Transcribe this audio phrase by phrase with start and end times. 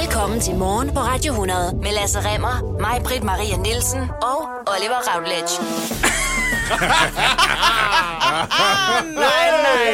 [0.00, 4.38] Velkommen til Morgen på Radio 100 med Lasse Remmer, mig, Britt Maria Nielsen og
[4.72, 5.54] Oliver Routledge.
[9.24, 9.90] nej, nej.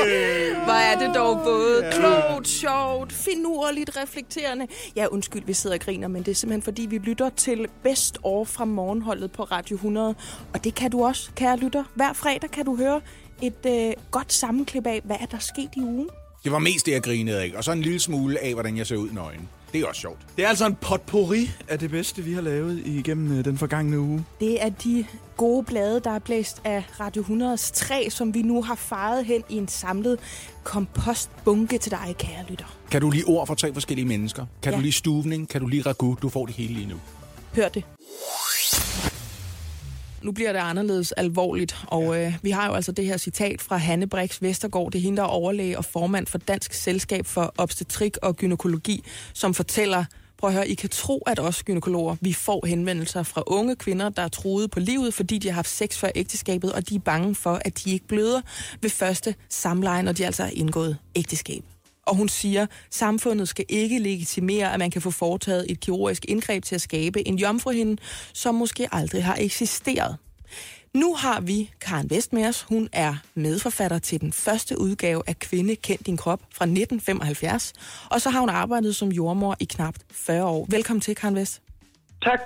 [0.65, 4.67] Hvor er det dog både klogt, sjovt, finurligt, reflekterende.
[4.97, 8.19] Ja, undskyld, vi sidder og griner, men det er simpelthen fordi, vi lytter til Best
[8.23, 10.15] År fra morgenholdet på Radio 100.
[10.55, 11.85] Og det kan du også, kære lytter.
[11.95, 13.01] Hver fredag kan du høre
[13.43, 16.09] et øh, godt sammenklip af, hvad er der sket i ugen.
[16.45, 17.53] Det var mest det, jeg grinede af.
[17.57, 19.49] Og så en lille smule af, hvordan jeg ser ud nøgen.
[19.73, 20.19] Det er også sjovt.
[20.37, 24.01] Det er altså en potpourri af det bedste, vi har lavet igennem øh, den forgangne
[24.01, 24.25] uge.
[24.41, 25.05] Det er de
[25.37, 29.43] gode blade, der er blæst af Radio 100's træ, som vi nu har faret hen
[29.49, 30.19] i en samlet
[30.65, 32.77] kompostbunke til dig, kære lytter.
[32.91, 34.47] Kan du lige ord for tre forskellige mennesker?
[34.63, 34.77] Kan Ja.
[34.79, 35.49] du lige stuvning?
[35.49, 36.17] Kan du lige ragu?
[36.23, 36.97] Du får det hele lige nu.
[37.55, 37.85] Hør det.
[40.23, 43.77] Nu bliver det anderledes alvorligt, og øh, vi har jo altså det her citat fra
[43.77, 47.55] Hanne Brix Vestergaard, det er hende, der er overlæge og formand for Dansk Selskab for
[47.59, 50.05] Obstetrik og Gynækologi, som fortæller,
[50.39, 54.09] prøv at høre, I kan tro, at os gynækologer, vi får henvendelser fra unge kvinder,
[54.09, 57.01] der er truet på livet, fordi de har haft sex før ægteskabet, og de er
[57.01, 58.41] bange for, at de ikke bløder
[58.81, 61.70] ved første samleje, når de altså har indgået ægteskab.
[62.11, 66.65] Og hun siger, samfundet skal ikke legitimere, at man kan få foretaget et kirurgisk indgreb
[66.65, 70.17] til at skabe en jomfruhinde, som måske aldrig har eksisteret.
[70.95, 72.63] Nu har vi Karen Vest med os.
[72.63, 77.73] Hun er medforfatter til den første udgave af Kvinde Kend Din Krop fra 1975.
[78.11, 80.67] Og så har hun arbejdet som jordmor i knap 40 år.
[80.69, 81.63] Velkommen til, Karen Vest.
[82.23, 82.41] Tak.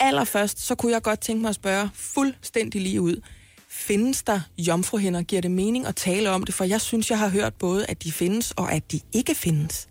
[0.00, 3.20] Allerførst, så kunne jeg godt tænke mig at spørge fuldstændig lige ud.
[3.72, 5.22] Findes der jomfruhinder?
[5.22, 6.54] Giver det mening at tale om det?
[6.54, 9.88] For jeg synes, jeg har hørt både, at de findes, og at de ikke findes.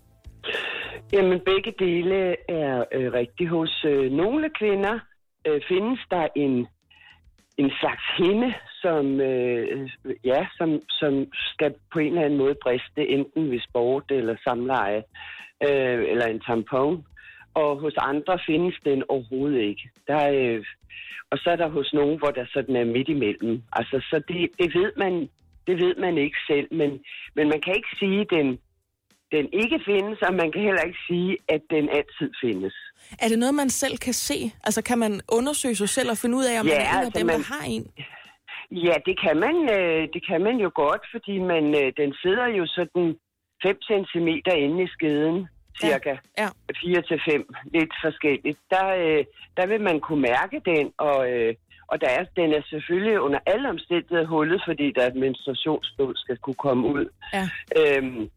[1.12, 3.50] Jamen, begge dele er øh, rigtigt.
[3.50, 4.98] Hos øh, nogle kvinder
[5.46, 6.66] øh, findes der en,
[7.58, 9.90] en slags hende, som, øh,
[10.24, 15.02] ja, som, som skal på en eller anden måde briste, enten ved sport eller samleje,
[15.66, 17.04] øh, eller en tampon.
[17.54, 19.90] Og hos andre findes den overhovedet ikke.
[20.06, 20.64] Der er, øh,
[21.30, 23.62] og så er der hos nogen, hvor der sådan er midt imellem.
[23.72, 25.28] Altså, så det, det, ved man,
[25.66, 26.90] det ved man ikke selv, men,
[27.36, 28.58] men man kan ikke sige, at den,
[29.32, 32.74] den ikke findes, og man kan heller ikke sige, at den altid findes.
[33.22, 34.34] Er det noget, man selv kan se?
[34.64, 36.96] Altså, kan man undersøge sig selv og finde ud af, om Ja, man er en
[36.96, 37.86] af altså, dem, man- der har en?
[38.70, 42.46] Ja, det kan man, øh, det kan man jo godt, fordi man, øh, den sidder
[42.46, 43.16] jo sådan
[43.62, 44.28] 5 cm
[44.66, 45.48] inde i skeden,
[45.82, 46.16] cirka.
[46.38, 46.48] Ja.
[46.80, 48.58] 4 til 5, lidt forskelligt.
[48.70, 49.24] Der, øh,
[49.56, 51.54] der vil man kunne mærke den, og, øh,
[51.92, 56.14] og der er, den er selvfølgelig under alle omstændigheder hullet, fordi der er et menstruationsblod
[56.16, 57.06] skal kunne komme ud.
[57.32, 57.44] Ja.
[57.78, 58.30] Øhm,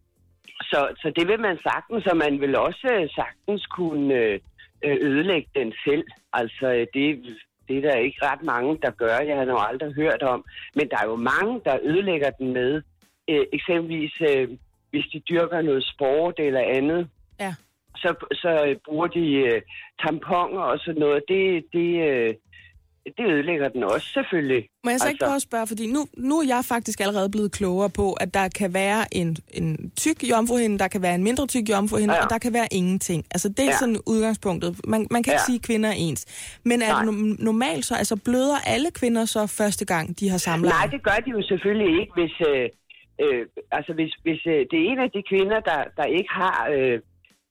[0.62, 4.40] så, så det vil man sagtens, og man vil også øh, sagtens kunne øh,
[4.86, 6.04] øh, ødelægge den selv.
[6.34, 7.06] Altså, det,
[7.68, 9.18] det er der ikke ret mange, der gør.
[9.18, 10.46] Jeg har nok aldrig hørt om.
[10.76, 12.82] Men der er jo mange, der ødelægger den med.
[13.30, 14.50] Øh, eksempelvis, øh,
[14.90, 17.15] hvis de dyrker noget sport eller andet, Ja.
[17.96, 19.62] Så, så øh, bruger de øh,
[20.04, 21.24] tamponer og sådan noget.
[21.28, 22.34] Det, det, øh,
[23.18, 24.70] det ødelægger den også, selvfølgelig.
[24.84, 27.30] Må jeg så ikke Altså- prøve at spørge, fordi nu, nu er jeg faktisk allerede
[27.30, 31.24] blevet klogere på, at der kan være en, en tyk jomfruhinde, der kan være en
[31.24, 32.24] mindre tyk jomfruhinde, ja.
[32.24, 33.26] Og der kan være ingenting.
[33.32, 33.72] Altså det er ja.
[33.72, 34.70] Sådan udgangspunktet.
[34.88, 35.46] Man, man kan ikke Ja.
[35.52, 36.22] sige, at kvinder er ens.
[36.64, 40.38] Men er det no- normalt så, altså bløder alle kvinder så første gang, de har
[40.38, 40.70] samlet?
[40.70, 42.70] Nej, det gør de jo selvfølgelig ikke, hvis, øh,
[43.24, 46.70] øh, altså hvis, hvis øh, det er en af de kvinder, der, der ikke har
[46.76, 47.00] øh,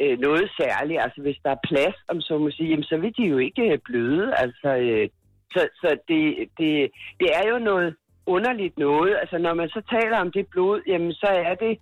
[0.04, 3.16] øh, noget særligt, altså hvis der er plads, om så må sige, jamen, så vil
[3.16, 4.34] de jo ikke øh, bløde.
[4.36, 5.08] Altså, øh,
[5.52, 6.22] så så det,
[6.58, 9.16] det, det er jo noget underligt noget.
[9.20, 11.78] Altså når man så taler om det blod, jamen så er det,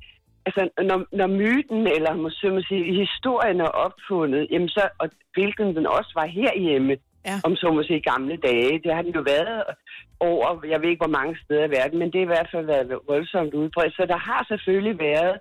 [0.47, 5.09] altså når, når myten, eller må så må sige, historien er opfundet, jamen så, og
[5.35, 6.97] hvilken den også var herhjemme,
[7.27, 7.37] Ja.
[7.45, 8.81] om så må sige gamle dage.
[8.85, 9.63] Det har den jo været
[10.21, 12.67] over, jeg ved ikke hvor mange steder i verden, men det har i hvert fald
[12.67, 13.95] været voldsomt udbredt.
[13.97, 15.37] Så der har selvfølgelig været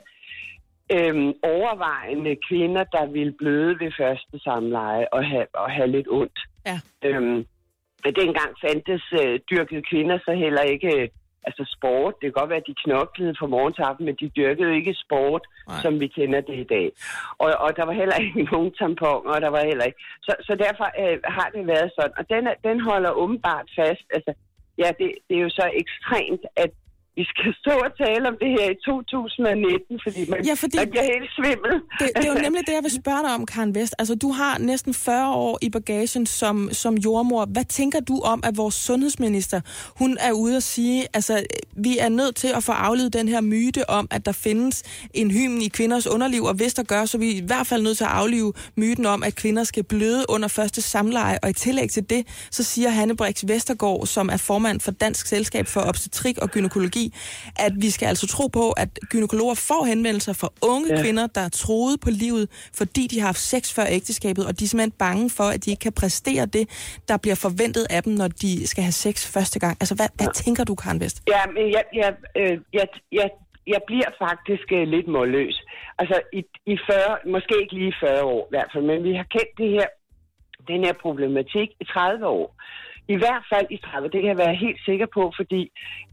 [0.95, 6.39] øhm, overvejende kvinder, der ville bløde ved første samleje og have, og have lidt ondt.
[6.65, 6.77] Ja.
[7.05, 7.45] Øhm,
[8.03, 11.07] men dengang fandtes øh, dyrkede kvinder så heller ikke øh,
[11.47, 12.13] altså sport.
[12.19, 14.93] Det kan godt være, at de knoklede fra morgen til aften, men de dyrkede ikke
[15.05, 15.81] sport, Nej.
[15.83, 16.87] Som vi kender det i dag.
[17.43, 19.99] Og, og der var heller ikke nogen tamponer, og der var heller ikke...
[20.21, 22.15] Så, så derfor øh, har det været sådan.
[22.19, 24.05] Og den, den holder åbenbart fast.
[24.15, 24.31] Altså,
[24.77, 26.71] ja, det, det er jo så ekstremt, at
[27.15, 30.89] vi skal stå og tale om det her i 2019, fordi man, Ja, fordi- man
[30.89, 31.71] bliver helt svimmel.
[31.99, 33.95] Det, det er jo nemlig det, jeg vil spørge dig om, Karen Vest.
[33.99, 37.45] Altså, du har næsten 40 år i bagagen som, som jordmor.
[37.45, 39.61] Hvad tænker du om, at vores sundhedsminister,
[39.97, 41.43] hun er ude at sige, altså,
[41.77, 45.31] vi er nødt til at få aflevet den her myte om, at der findes en
[45.31, 47.97] hymen i kvinders underliv, og hvis der gør, så er vi i hvert fald nødt
[47.97, 51.37] til at aflive myten om, at kvinder skal bløde under første samleje.
[51.43, 55.25] Og i tillæg til det, så siger Hanne Brix Vestergaard, som er formand for Dansk
[55.27, 59.85] Selskab for Obstetrik og Gynækologi, fordi, at vi skal altså tro på, at gynekologer får
[59.85, 60.95] henvendelser fra unge ja.
[60.95, 61.01] Ja.
[61.01, 64.63] kvinder, der er troet på livet, fordi de har haft sex før ægteskabet, og de
[64.63, 66.65] er simpelthen bange for, at de ikke kan præstere det,
[67.07, 69.77] der bliver forventet af dem, når de skal have sex første gang.
[69.81, 71.17] Altså, hvad, hvad tænker du, Karen Vest?
[71.27, 73.29] Ja, men jeg, jeg, øh, jeg, jeg,
[73.67, 75.57] jeg bliver faktisk øh, lidt målløs.
[75.99, 79.27] Altså i, i 40, måske ikke lige 40 år i hvert fald, men vi har
[79.35, 79.87] kendt det her,
[80.67, 82.47] den her problematik i 30 år.
[83.13, 85.61] I hvert fald i 30, det kan jeg være helt sikker på, fordi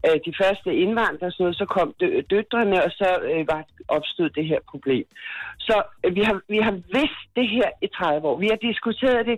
[0.05, 4.29] øh, de første indvandrere, sådan noget, så kom dø- døtrene, og så øh, var opstod
[4.29, 5.05] det her problem.
[5.67, 8.37] Så øh, vi, har, vi har vidst det her i 30 år.
[8.43, 9.37] Vi har diskuteret det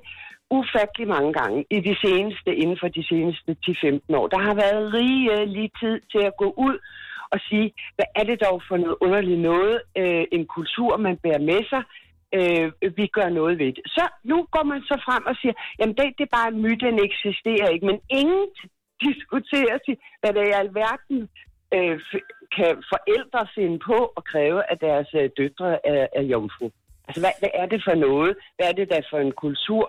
[0.60, 4.28] ufattelig mange gange i de seneste, inden for de seneste 10-15 år.
[4.28, 6.78] Der har været rigelig tid til at gå ud
[7.34, 11.44] og sige, hvad er det dog for noget underligt noget, øh, en kultur, man bærer
[11.52, 11.84] med sig,
[12.38, 13.86] øh, vi gør noget ved det.
[13.86, 16.86] Så nu går man så frem og siger, jamen det, det er bare en myte,
[16.86, 18.48] den eksisterer ikke, men ingen
[19.08, 21.20] diskuterer sig, hvad det er i alverden
[21.78, 22.00] øh,
[22.58, 26.70] kan forældre finde på at kræve, at deres øh, døtre er, er jomfru.
[27.08, 28.32] Altså, hvad, hvad er det for noget?
[28.56, 29.84] Hvad er det der for en kultur?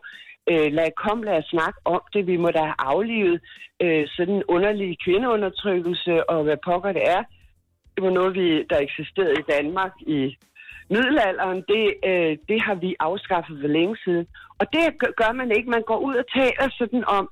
[0.51, 2.27] Øh, lad kom, lad os snakke om det.
[2.27, 3.41] Vi må da have aflivet
[3.83, 7.23] øh, sådan en underlig kvindeundertrykkelse, og hvad pokker det er.
[7.95, 10.37] Det var noget, vi, der eksisterede i Danmark i
[10.95, 11.59] middelalderen.
[11.73, 14.27] Det, øh, det har vi afskaffet for længe siden.
[14.61, 14.83] Og det
[15.21, 15.71] gør- man ikke.
[15.77, 17.25] Man går ud og taler sådan om,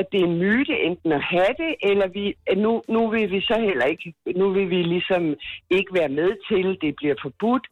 [0.00, 2.24] at det er en myte enten at have det, eller vi,
[2.64, 5.22] nu, nu vil vi så heller ikke, nu vil vi ligesom
[5.70, 7.66] ikke være med til, det bliver forbudt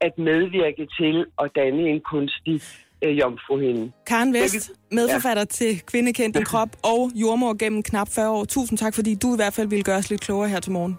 [0.00, 2.60] at medvirke til at danne en kunstig
[3.04, 3.92] øh, jomfruhinde.
[4.06, 8.44] Karen Vest, medforfatter til Kvindekendt din krop og jordmor gennem knap 40 år.
[8.44, 10.98] Tusind tak, fordi du i hvert fald ville gøre os lidt klogere her til morgen.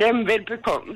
[0.00, 0.92] Jamen, velbekomme.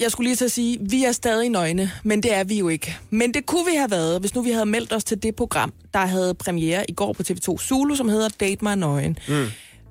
[0.00, 2.96] Jeg skulle lige så sige, vi er stadig nøgne, men det er vi jo ikke.
[3.10, 5.72] Men det kunne vi have været, hvis nu vi havde meldt os til det program,
[5.94, 9.18] der havde premiere i går på TV2 Zulu, som hedder Date mig nøgen.
[9.28, 9.46] Mm.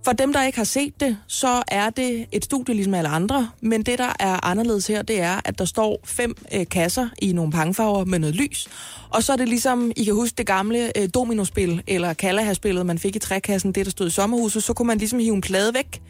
[0.05, 3.49] For dem, der ikke har set det, så er det et studie ligesom alle andre,
[3.61, 7.33] men det, der er anderledes her, det er, at der står fem øh, kasser i
[7.33, 8.67] nogle pangefarver med noget lys,
[9.09, 12.99] og så er det ligesom, I kan huske det gamle øh, dominospil, eller Kalaha-spillet, man
[12.99, 15.73] fik i trækassen, det der stod i sommerhuset, så kunne man ligesom hive en plade
[15.73, 16.01] væk,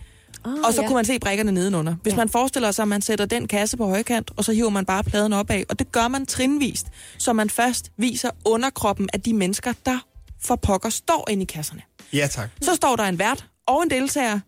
[0.46, 0.88] Oh, og så ja.
[0.88, 1.96] kunne man se brækkerne nedenunder.
[2.04, 2.18] Hvis ja.
[2.18, 5.04] man forestiller sig, at man sætter den kasse på højkant, og så hiver man bare
[5.04, 6.88] pladen opad, og det gør man trinvist,
[7.18, 10.00] så man først viser underkroppen af de mennesker, der
[10.42, 11.82] for pokker står inde i kasserne.
[12.14, 12.50] Ja, tak.
[12.62, 14.40] Så står der en vært og en deltager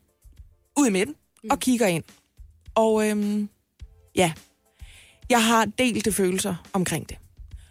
[0.80, 1.16] ud i midten
[1.50, 2.04] og kigger ind.
[2.76, 3.50] Og øhm,
[4.16, 4.32] ja,
[5.30, 7.18] jeg har delte følelser omkring det.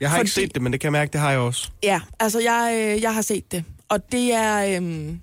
[0.01, 1.71] Jeg har ikke Fordi- set det, men det kan jeg mærke, det har jeg også.
[1.83, 3.65] Ja, altså jeg, øh, jeg har set det.
[3.89, 5.21] Og det er, øhm,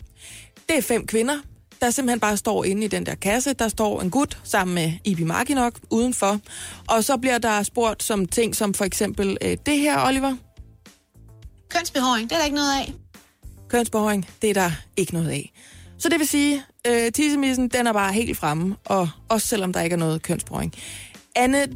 [0.70, 1.36] det er fem kvinder,
[1.82, 3.54] der simpelthen bare står inde i den der kasse.
[3.54, 6.40] Der står en gut sammen med Ibi Markinok udenfor.
[6.88, 10.36] Og så bliver der spurgt som ting som for eksempel øh, det her, Oliver.
[11.70, 12.94] Kønsbehåring, det er der ikke noget af.
[13.70, 15.54] Kønsbehåring, det er der ikke noget af.
[15.98, 19.82] Så det vil sige, øh, tissemissen, den er bare helt fremme, og også selvom der
[19.82, 20.74] ikke er noget kønsbehåring.
[21.36, 21.68] Anne,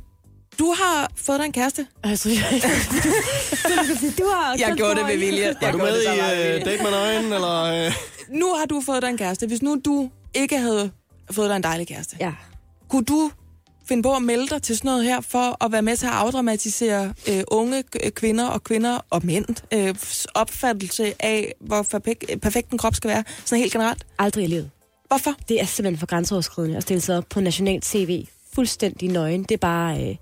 [0.59, 1.87] du har fået dig en kæreste.
[2.03, 2.61] Altså, jeg,
[4.19, 5.55] du har Jeg gjorde det med vilje.
[5.61, 7.87] Jeg du med i uh, Date med nøgen, eller...
[7.87, 8.10] Uh...
[8.33, 9.47] Nu har du fået dig en kæreste.
[9.47, 10.91] Hvis nu du ikke havde
[11.31, 12.33] fået dig en dejlig kæreste, ja.
[12.89, 13.31] kunne du
[13.85, 16.11] finde på at melde dig til sådan noget her, for at være med til at
[16.11, 19.95] afdramatisere øh, unge k- kvinder og kvinder og mænd øh,
[20.35, 24.05] opfattelse af, hvor perfekt, perfekt en krop skal være, sådan helt generelt?
[24.19, 24.69] Aldrig i livet.
[25.07, 25.33] Hvorfor?
[25.49, 28.25] Det er simpelthen for grænseoverskridende at stille sig op på national tv.
[28.53, 29.43] Fuldstændig nøgen.
[29.43, 30.09] Det er bare...
[30.09, 30.15] Øh,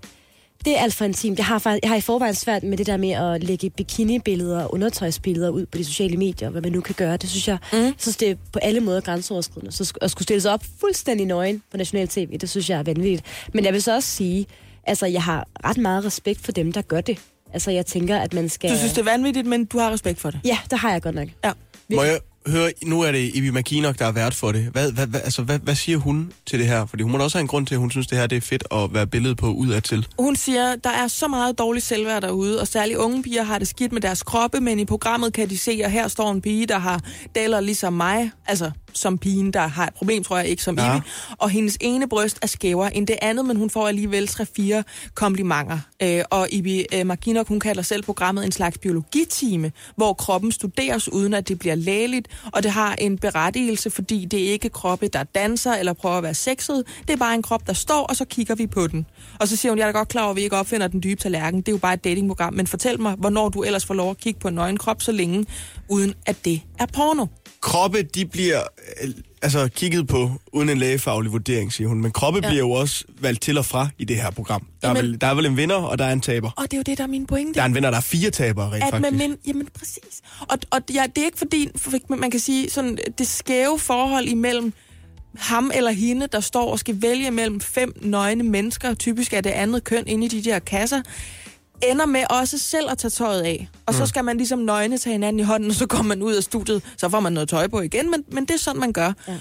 [0.64, 1.38] det er alt for intimt.
[1.38, 4.62] Jeg har, faktisk, jeg har i forvejen svært med det der med at lægge bikini-billeder
[4.62, 7.16] og undertøjsbilleder ud på de sociale medier, hvad man nu kan gøre.
[7.16, 7.78] Det synes jeg, mm.
[7.78, 9.72] jeg synes, det er på alle måder grænseoverskridende.
[9.72, 12.82] Så at skulle stille sig op fuldstændig nøgen på national tv, det synes jeg er
[12.82, 13.22] vanvittigt.
[13.54, 14.46] Men jeg vil så også sige,
[14.84, 17.18] altså jeg har ret meget respekt for dem, der gør det.
[17.52, 18.70] Altså jeg tænker, at man skal...
[18.70, 20.40] Du synes, det er vanvittigt, men du har respekt for det.
[20.44, 21.28] Ja, det har jeg godt nok.
[21.44, 21.52] Ja.
[21.88, 24.64] Må jeg høre, nu er det Ibi McKinnock, der er vært for det.
[24.64, 26.86] Hvad, hvad, hvad, altså, hvad, hvad siger hun til det her?
[26.86, 28.36] Fordi hun må da også have en grund til, at hun synes, det her det
[28.36, 30.06] er fedt at være billedet på udadtil.
[30.18, 33.68] Hun siger, der er så meget dårlig selvværd derude, og særligt unge piger har det
[33.68, 36.66] skidt med deres kroppe, men i programmet kan de se, at her står en pige,
[36.66, 37.00] der har
[37.34, 40.94] daler ligesom mig, altså som pigen, der har et problem, tror jeg ikke, som Ja.
[40.94, 41.00] Ivi,
[41.38, 44.82] og hendes ene bryst er skævere end det andet, men hun får alligevel 3-4
[45.14, 45.78] komplimenter.
[46.02, 51.12] Øh, og Ibi øh, Markinok, hun kalder selv programmet en slags biologitime, hvor kroppen studeres
[51.12, 55.08] uden at det bliver lægeligt, og det har en berettigelse, fordi det er ikke kroppe,
[55.08, 56.84] der danser eller prøver at være sexet.
[57.08, 59.06] Det er bare en krop, der står, og så kigger vi på den.
[59.40, 61.02] Og så siger hun, jeg er da godt klar over, at vi ikke opfinder den
[61.02, 61.60] dybe tallerken.
[61.60, 64.18] Det er jo bare et datingprogram, men fortæl mig, hvornår du ellers får lov at
[64.18, 65.46] kigge på en nøgen krop så længe,
[65.88, 67.26] uden at det er porno.
[67.60, 68.60] Kroppe, de bliver
[69.02, 69.10] øh,
[69.42, 72.00] altså, kigget på uden en lægefaglig vurdering, siger hun.
[72.00, 72.48] Men kroppe ja.
[72.48, 74.66] Bliver jo også valgt til og fra i det her program.
[74.82, 76.50] Der er, Jamen- vel, der er vel en vinder, og der er en taber.
[76.56, 77.54] Og det er jo det, der er min pointe.
[77.54, 79.12] Der er en vinder, der er fire tabere, rent at faktisk.
[79.12, 80.20] med min, jamen præcis.
[80.40, 84.24] Og, og ja, det er ikke fordi, for man kan sige, sådan det skæve forhold
[84.28, 84.72] imellem
[85.36, 89.50] ham eller hende, der står og skal vælge mellem fem nøgne mennesker, typisk er det
[89.50, 91.02] andet køn inde i de der kasser,
[91.82, 93.68] ender med også selv at tage tøjet af.
[93.86, 96.34] Og så skal man ligesom nøgne tage hinanden i hånden, og så går man ud
[96.34, 98.92] af studiet, så får man noget tøj på igen, men, men det er sådan, man
[98.92, 99.12] gør.
[99.28, 99.38] Ja.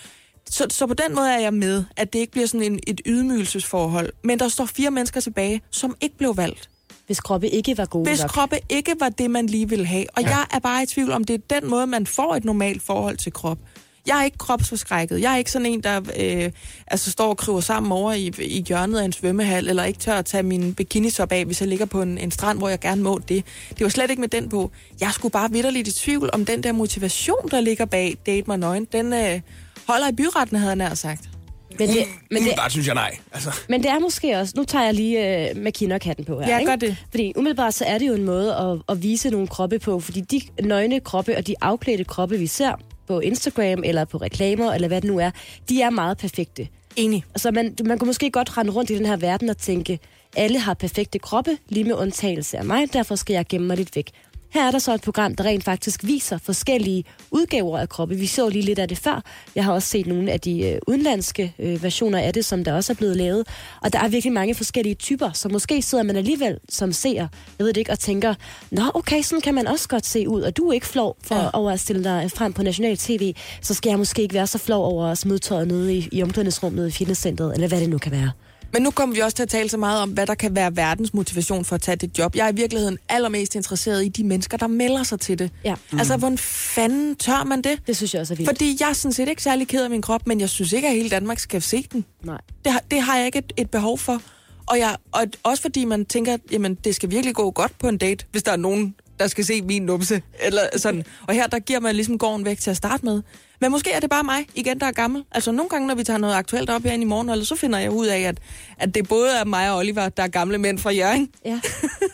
[0.49, 3.01] Så, så på den måde er jeg med, at det ikke bliver sådan en, et
[3.05, 4.09] ydmygelsesforhold.
[4.23, 6.69] Men der står fire mennesker tilbage, som ikke blev valgt.
[7.05, 8.29] Hvis kroppe ikke var gode Hvis nok.
[8.29, 10.05] kroppe ikke var det, man lige ville have.
[10.15, 10.29] Og ja.
[10.29, 13.17] jeg er bare i tvivl om, det er den måde, man får et normalt forhold
[13.17, 13.57] til krop.
[14.09, 15.21] Jeg er ikke kropsforskrækket.
[15.21, 16.51] Jeg er ikke sådan en, der øh,
[16.87, 20.13] altså står og kryver sammen over i, i hjørnet af en svømmehal, eller ikke tør
[20.13, 23.03] at tage min bikinitop af, hvis jeg ligger på en, en strand, hvor jeg gerne
[23.03, 23.45] må det.
[23.69, 24.71] Det var slet ikke med den på.
[25.01, 28.57] Jeg skulle bare vidderligt i tvivl om den der motivation, der ligger bag Date mig
[28.57, 28.87] nøgen.
[28.91, 29.41] Den øh,
[29.87, 31.29] holder i byretten, havde jeg nær sagt.
[31.79, 33.17] Men det, men, det, Umiddelbart synes jeg nej.
[33.33, 34.53] Altså, men det er måske også...
[34.57, 36.49] Nu tager jeg lige øh, McKinnock-hatten på her.
[36.49, 36.71] Ja, ikke?
[36.71, 36.97] gør det.
[37.09, 39.99] Fordi umiddelbart så er det jo en måde at, at vise nogle kroppe på.
[39.99, 42.75] Fordi de nøgne kroppe og de afklædte kroppe, vi ser
[43.09, 45.31] på Instagram eller på reklamer, eller hvad det nu er,
[45.69, 46.67] de er meget perfekte.
[46.95, 47.23] Enig.
[47.29, 49.99] Altså man, man kunne måske godt rende rundt i den her verden og tænke,
[50.35, 53.95] alle har perfekte kroppe, lige med undtagelse af mig, derfor skal jeg gemme mig lidt
[53.95, 54.11] væk.
[54.49, 58.15] Her er der så et program, der rent faktisk viser forskellige udgaver af kroppe.
[58.15, 59.23] Vi så lige lidt af det før.
[59.55, 62.73] Jeg har også set nogle af de øh, udenlandske øh, versioner af det, som der
[62.73, 63.47] også er blevet lavet.
[63.81, 67.13] Og der er virkelig mange forskellige typer, så måske sidder man alligevel som seer,
[67.59, 68.33] jeg ved det ikke, og tænker,
[68.71, 71.35] nå okay, sådan kan man også godt se ud, og du er ikke flov for
[71.35, 71.49] Ja.
[71.53, 74.57] over at stille dig frem på national tv, så skal jeg måske ikke være så
[74.57, 77.97] flov over at smide tøjet nede i, i omklædningsrummet i fitnesscenteret, eller hvad det nu
[77.97, 78.31] kan være.
[78.73, 80.75] Men nu kommer vi også til at tale så meget om, hvad der kan være
[80.75, 82.35] verdens motivation for at tage det job.
[82.35, 85.51] Jeg er i virkeligheden allermest interesseret i de mennesker, der melder sig til det.
[85.65, 85.75] Ja.
[85.91, 85.99] Mm.
[85.99, 87.79] Altså, hvordan fanden tør man det?
[87.87, 88.49] Det synes jeg også er vildt.
[88.49, 90.87] Fordi jeg er sådan set ikke særlig ked af min krop, men jeg synes ikke,
[90.87, 92.05] at hele Danmark skal se den.
[92.23, 92.41] Nej.
[92.65, 94.21] Det har, det har jeg ikke et, et behov for.
[94.65, 97.97] Og, jeg, og også fordi man tænker, jamen det skal virkelig gå godt på en
[97.97, 100.21] date, hvis der er nogen, der skal se min numse.
[100.39, 101.05] Eller sådan.
[101.27, 103.21] Og her der giver man ligesom gården væk til at starte med.
[103.61, 105.23] Men måske er det bare mig, igen, der er gammel.
[105.31, 107.91] Altså nogle gange, når vi tager noget aktuelt op herinde i morgen, så finder jeg
[107.91, 108.37] ud af, at,
[108.77, 111.29] at det både er mig og Oliver, der er gamle mænd fra Jørgen.
[111.45, 111.59] Ja,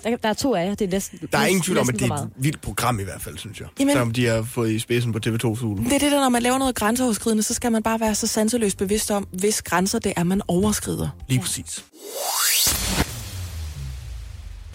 [0.03, 0.75] der, der er to af jer.
[0.75, 3.03] Det er næsten der er ingen tvivl om, at det er et vildt program i
[3.03, 3.67] hvert fald, synes jeg.
[3.79, 5.83] Jamen- Selvom de har fået i spidsen på TV2 Zulu.
[5.83, 8.27] Det er det der, når man laver noget grænseoverskridende, så skal man bare være så
[8.27, 11.09] sanseløst bevidst om, hvis grænser det er, man overskrider.
[11.27, 11.83] Lige præcis.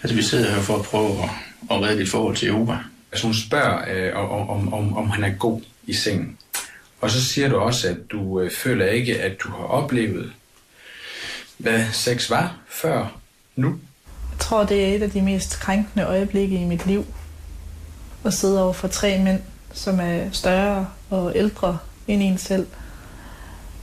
[0.03, 1.29] Altså, vi sidder her for at prøve at,
[1.71, 2.77] at redde dit forhold til Jehova.
[3.11, 3.79] Altså hun spørger,
[4.15, 6.37] øh, om, om, om, om han er god i sengen.
[7.01, 10.33] Og så siger du også, at du øh, føler ikke, at du har oplevet,
[11.57, 13.17] hvad sex var før
[13.55, 13.67] nu.
[14.31, 17.05] Jeg tror, det er et af de mest krænkende øjeblikke i mit liv.
[18.25, 19.39] At sidde over for tre mænd,
[19.73, 21.77] som er større og ældre
[22.07, 22.67] end en selv.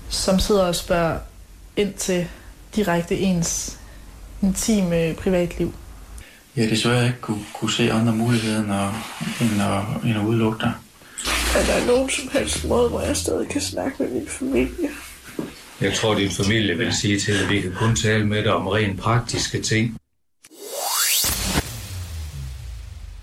[0.08, 1.18] Som sidder og spørger
[1.76, 2.28] ind til
[2.76, 3.78] direkte ens
[4.42, 5.74] intime privatliv.
[6.56, 8.90] Jeg har desværre ikke kunne, kunne se andre muligheder end at,
[9.40, 10.72] end at, end at udelukke dig.
[11.58, 14.88] Er der nogen som helst måde, hvor jeg stadig kan snakke med min familie?
[15.80, 18.66] Jeg tror, din familie vil sige til, at vi kan kun tale med dig om
[18.66, 19.96] rent praktiske ting.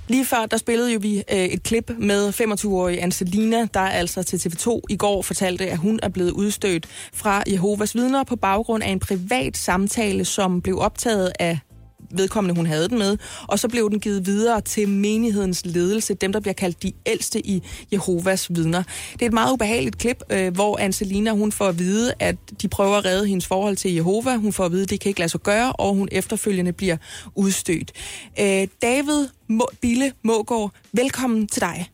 [0.07, 4.37] Lige før, der spillede jo vi øh, et klip med 25-årige Anselina, der altså til
[4.37, 8.89] TV2 i går fortalte, at hun er blevet udstødt fra Jehovas vidner på baggrund af
[8.89, 11.59] en privat samtale, som blev optaget af
[12.17, 13.17] vedkommende, hun havde den med,
[13.47, 17.47] og så blev den givet videre til menighedens ledelse, dem der bliver kaldt de ældste
[17.47, 18.83] i Jehovas vidner.
[19.13, 22.67] Det er et meget ubehageligt klip, øh, hvor Anselina hun får at vide, at de
[22.67, 24.35] prøver at redde hendes forhold til Jehova.
[24.35, 26.97] Hun får at vide, at det kan ikke lade sig gøre, og hun efterfølgende bliver
[27.35, 27.91] udstødt.
[28.39, 31.89] Øh, David Må- Bille Mågård, velkommen til dig.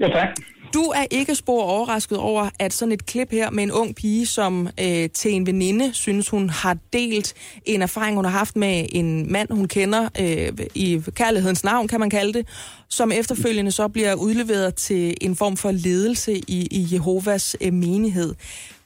[0.00, 0.28] Ja, tak.
[0.74, 4.26] Du er ikke spor overrasket over, at sådan et klip her med en ung pige,
[4.26, 8.86] som øh, til en veninde synes, hun har delt en erfaring, hun har haft med
[8.92, 12.46] en mand, hun kender øh, i kærlighedens navn, kan man kalde det,
[12.88, 18.34] som efterfølgende så bliver udleveret til en form for ledelse i, i Jehovas øh, menighed.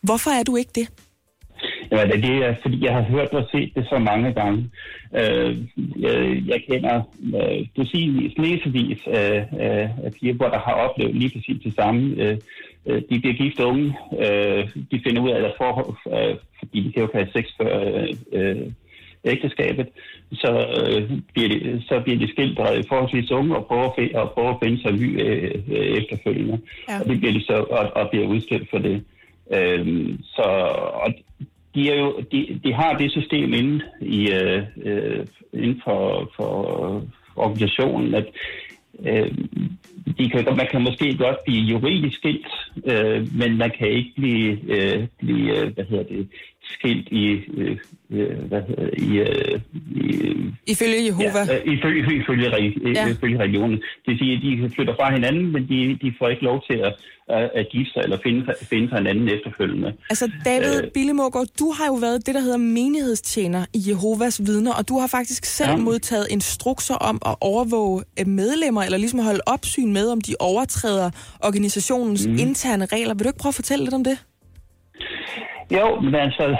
[0.01, 0.89] Hvorfor er du ikke det?
[1.91, 4.71] Jamen, det er, fordi jeg har hørt og set det så mange gange.
[5.21, 5.57] Øh,
[6.01, 7.03] jeg, jeg kender
[7.39, 12.01] øh, dusinvis, læsevis af, af, af piger, hvor der har oplevet lige præcis det samme.
[12.23, 12.37] Øh,
[12.87, 16.93] øh, de bliver gift unge, øh, de finder ud af deres forhold, øh, fordi de
[16.93, 18.73] kan jo ikke have sex før øh, øh,
[19.25, 19.87] ægteskabet.
[20.33, 24.33] Så, øh, bliver de, så bliver de skilt er forholdsvis unge og prøver, at og
[24.33, 26.61] prøver at finde sig ny øh, øh, efterfølgende.
[26.89, 27.01] Ja.
[27.01, 29.05] Og det bliver de så og, og bliver udskilt for det.
[29.53, 30.43] Øhm, så
[31.05, 31.15] og
[31.75, 37.03] de, er jo, de, de har det system inden, i, øh, øh, inden for, for
[37.37, 38.27] organisationen, at
[39.07, 39.31] øh,
[40.19, 42.47] de kan, man kan måske godt blive juridisk skilt,
[42.87, 46.29] øh, men man kan ikke blive, øh, blive øh, hvad hedder det,
[46.63, 47.79] skilt i, øh,
[48.11, 49.61] øh, hvad hedder, i, øh,
[50.03, 51.43] i Ifølge Jehova?
[51.49, 53.09] Ja, øh, ifølge, ifølge, re- Ja.
[53.09, 53.77] ifølge religionen.
[53.77, 56.77] Det vil sige, at de flytter fra hinanden, men de, de får ikke lov til
[56.89, 56.95] at,
[57.55, 59.93] at, gifte sig eller finde, finde sig hinanden efterfølgende.
[60.11, 60.91] Altså, David Øh.
[60.95, 65.07] Billemågaard, du har jo været det, der hedder menighedstjener i Jehovas vidner, og du har
[65.07, 65.77] faktisk selv ja.
[65.77, 71.11] Modtaget instrukser om at overvåge øh, medlemmer, eller ligesom holde opsyn med, om de overtræder
[71.45, 72.33] organisationens mm.
[72.39, 73.15] Interne regler.
[73.15, 74.19] Vil du ikke prøve at fortælle lidt om det?
[75.71, 76.57] Jo, men altså,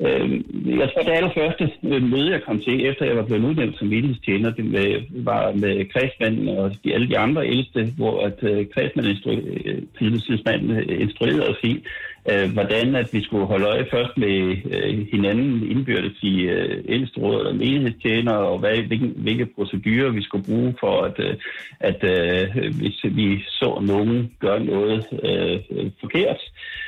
[0.00, 0.30] øh,
[0.78, 3.88] jeg tror, det allerførste øh, møde, jeg kom til, efter jeg var blevet udnævnt som
[3.88, 8.66] menighedsstjener, det med, var med kredsmanden og de, alle de andre ældste, hvor at øh,
[8.74, 9.82] kredsmanden instru- øh,
[10.78, 11.82] øh, instruerede os i,
[12.30, 17.20] øh, hvordan at vi skulle holde øje først med øh, hinanden indbyrdes i øh, ældste
[17.20, 21.34] råd eller menighedstjener, og hvad, hvilke, hvilke procedurer vi skulle bruge for, at, øh,
[21.80, 26.79] at øh, hvis vi så nogen gøre noget øh, forkert, Øh,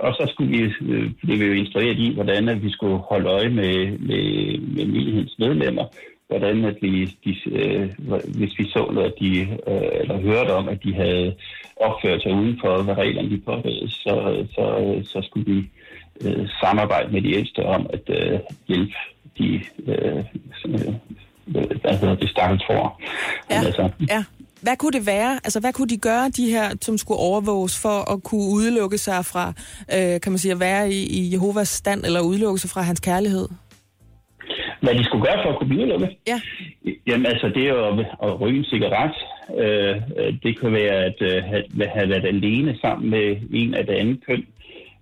[0.00, 3.28] og så skulle vi, øh, blev vi jo instrueret i, hvordan at vi skulle holde
[3.28, 5.84] øje med, med, med menighedens medlemmer.
[6.28, 7.90] Hvordan at vi, de, øh,
[8.38, 11.34] hvis vi så noget, at de, øh, eller hørte om, at de havde
[11.76, 14.64] opført sig uden for, hvad reglerne de påbød, så, så,
[15.04, 15.70] så skulle vi
[16.24, 18.38] øh, samarbejde med de ældste om at øh,
[18.68, 18.94] hjælpe
[19.38, 19.54] de,
[19.86, 20.24] øh,
[20.62, 20.94] sådan,
[21.46, 23.00] øh, hvad hedder det, stakkels for.
[23.50, 23.56] Ja.
[23.66, 24.24] Altså, Ja.
[24.62, 25.32] Hvad kunne det være?
[25.44, 29.24] Altså, hvad kunne de gøre, de her, som skulle overvåges for at kunne udelukke sig
[29.24, 29.52] fra,
[29.94, 33.00] øh, kan man sige, at være i, i Jehovas stand, eller udelukke sig fra hans
[33.00, 33.48] kærlighed?
[34.82, 36.10] Hvad de skulle gøre for at kunne blive udelukket?
[36.26, 36.40] Ja.
[37.06, 39.16] Jamen altså, det er at, at ryge en cigaret.
[39.58, 43.86] Øh, øh, det kan være at øh, have, have været alene sammen med en af
[43.86, 44.46] det andet køn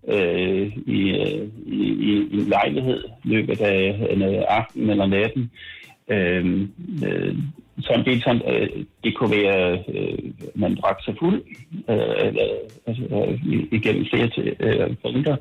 [0.09, 5.51] øh, i, øh, i, i, en lejlighed løbet af en aften eller natten.
[6.09, 6.69] Øh,
[7.07, 7.37] øh,
[7.81, 8.69] sådan, det, sådan, øh,
[9.05, 10.19] det kunne være, øh,
[10.55, 11.43] man drak sig fuld
[11.89, 12.35] øh,
[12.87, 15.37] altså, øh, igennem flere til, øh, punkter.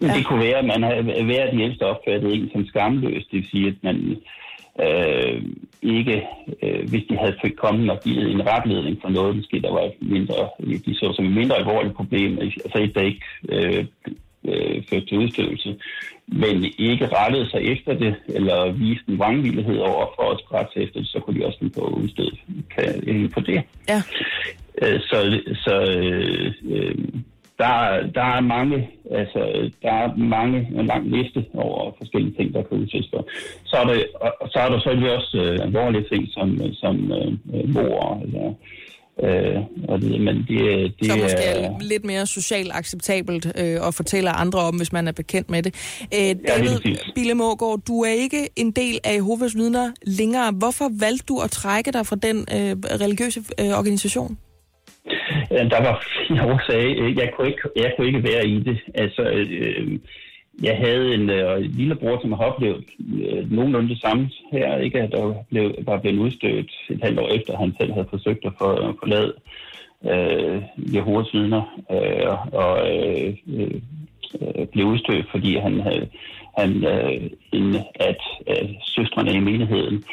[0.00, 3.24] Men det kunne være, at man har været de ældste opfattet en som skamløs.
[3.24, 4.16] Det vil sige, at man
[4.80, 5.42] øh,
[5.82, 6.26] ikke,
[6.62, 9.90] øh, hvis de havde fået kommet og givet en retledning for noget, måske der var
[10.00, 10.34] mindre,
[10.86, 13.84] de så som et mindre alvorligt problem, altså et, der ikke øh,
[14.44, 15.76] øh, førte til udstødelse,
[16.26, 20.82] men ikke rettede sig efter det, eller viste en vrangvillighed over for at rette sig
[20.82, 22.30] efter det, så kunne de også få udstød
[22.70, 23.62] kan, på det.
[23.88, 24.02] Ja.
[24.82, 26.94] Øh, Så, så øh, øh,
[27.58, 32.62] der, der er mange, altså, der er mange, en lang liste over forskellige ting, der
[32.62, 33.28] kan udsættes for.
[33.64, 33.94] Så er der,
[34.52, 38.54] så er der selvfølgelig også øh, alvorlige ting, som, som øh, mor, eller,
[39.22, 39.56] øh,
[39.88, 41.68] og det, men det, det Så måske er...
[41.68, 45.62] er lidt mere socialt acceptabelt øh, at fortælle andre om, hvis man er bekendt med
[45.62, 45.74] det.
[46.14, 47.02] Øh, David præcis.
[47.14, 50.52] Bille Mågaard, du er ikke en del af Jehovas vidner længere.
[50.52, 54.38] Hvorfor valgte du at trække dig fra den øh, religiøse øh, organisation?
[55.50, 57.14] Ja, Der var flere årsager.
[57.22, 58.78] Jeg kunne ikke, jeg kunne ikke være i det.
[58.94, 59.98] Altså, øh,
[60.62, 62.84] jeg havde en øh, lillebror, som har oplevet
[63.28, 65.00] øh, nogenlunde det samme her, ikke?
[65.00, 68.44] At der blev, var blevet udstødt et halvt år efter, at han selv havde forsøgt
[68.44, 68.66] at få,
[68.98, 69.32] forlade
[70.10, 70.62] øh,
[70.94, 73.80] Jehovas vidner, øh, og øh, øh,
[74.72, 76.08] blev udstødt, fordi han havde
[76.58, 80.04] han, øh, en, at øh, søstrene i menigheden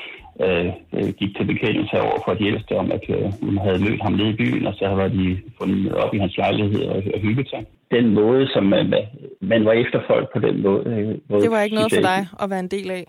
[0.42, 4.02] øh, øh, gik til bekendelse over for de ældste om, at øh, hun havde mødt
[4.02, 7.20] ham nede i byen, og så var de fundet op i hans lejlighed og, og
[7.20, 7.66] hygget sig.
[7.92, 8.94] Den måde, som man,
[9.42, 10.84] man var efter folk på den måde.
[10.86, 13.08] øh, måde Det var ikke noget for jeg dig at være en del af.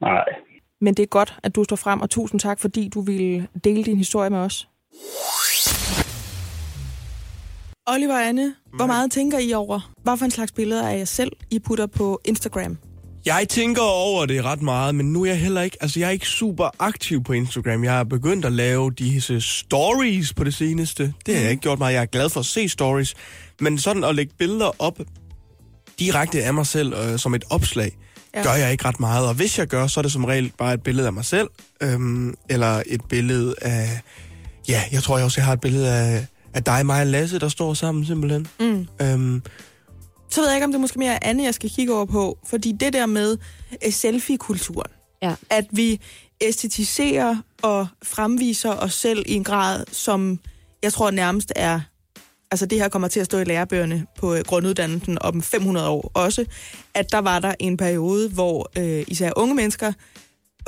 [0.00, 0.24] Nej.
[0.80, 3.84] Men det er godt, at du står frem, og tusind tak, fordi du ville dele
[3.84, 4.68] din historie med os.
[7.86, 9.92] Oliver og Anne, hvor meget tænker I over?
[10.02, 12.78] Hvad for en slags billeder af jer selv, I putter på Instagram?
[13.26, 16.10] Jeg tænker over det ret meget, men nu er jeg heller ikke, altså jeg er
[16.10, 17.84] ikke super aktiv på Instagram.
[17.84, 21.14] Jeg har begyndt at lave disse stories på det seneste.
[21.26, 21.94] Det har jeg ikke gjort meget.
[21.94, 23.14] Jeg er glad for at se stories.
[23.60, 24.98] Men sådan at lægge billeder op
[25.98, 27.96] direkte af mig selv øh, som et opslag,
[28.34, 28.42] Ja.
[28.42, 29.28] gør jeg ikke ret meget.
[29.28, 31.48] Og hvis jeg gør, så er det som regel bare et billede af mig selv.
[31.82, 34.00] Øhm, eller et billede af...
[34.68, 37.38] Ja, jeg tror jeg også, jeg har et billede af, af dig, mig og Lasse,
[37.38, 38.46] der står sammen simpelthen.
[38.60, 38.86] Mm.
[39.02, 39.42] Øhm,
[40.30, 42.04] Så ved jeg ikke, om det er måske mere er Anne, jeg skal kigge over
[42.04, 42.38] på.
[42.46, 43.36] Fordi det der med
[43.86, 44.90] øh, selfie-kulturen,
[45.22, 45.34] ja.
[45.50, 46.00] at vi
[46.40, 50.38] æstetiserer og fremviser os selv i en grad, som
[50.82, 51.80] jeg tror nærmest er...
[52.54, 56.10] Altså det her kommer til at stå i lærebøgerne på øh, grunduddannelsen om 500 år
[56.14, 56.44] også,
[56.94, 59.92] at der var der en periode, hvor øh, især unge mennesker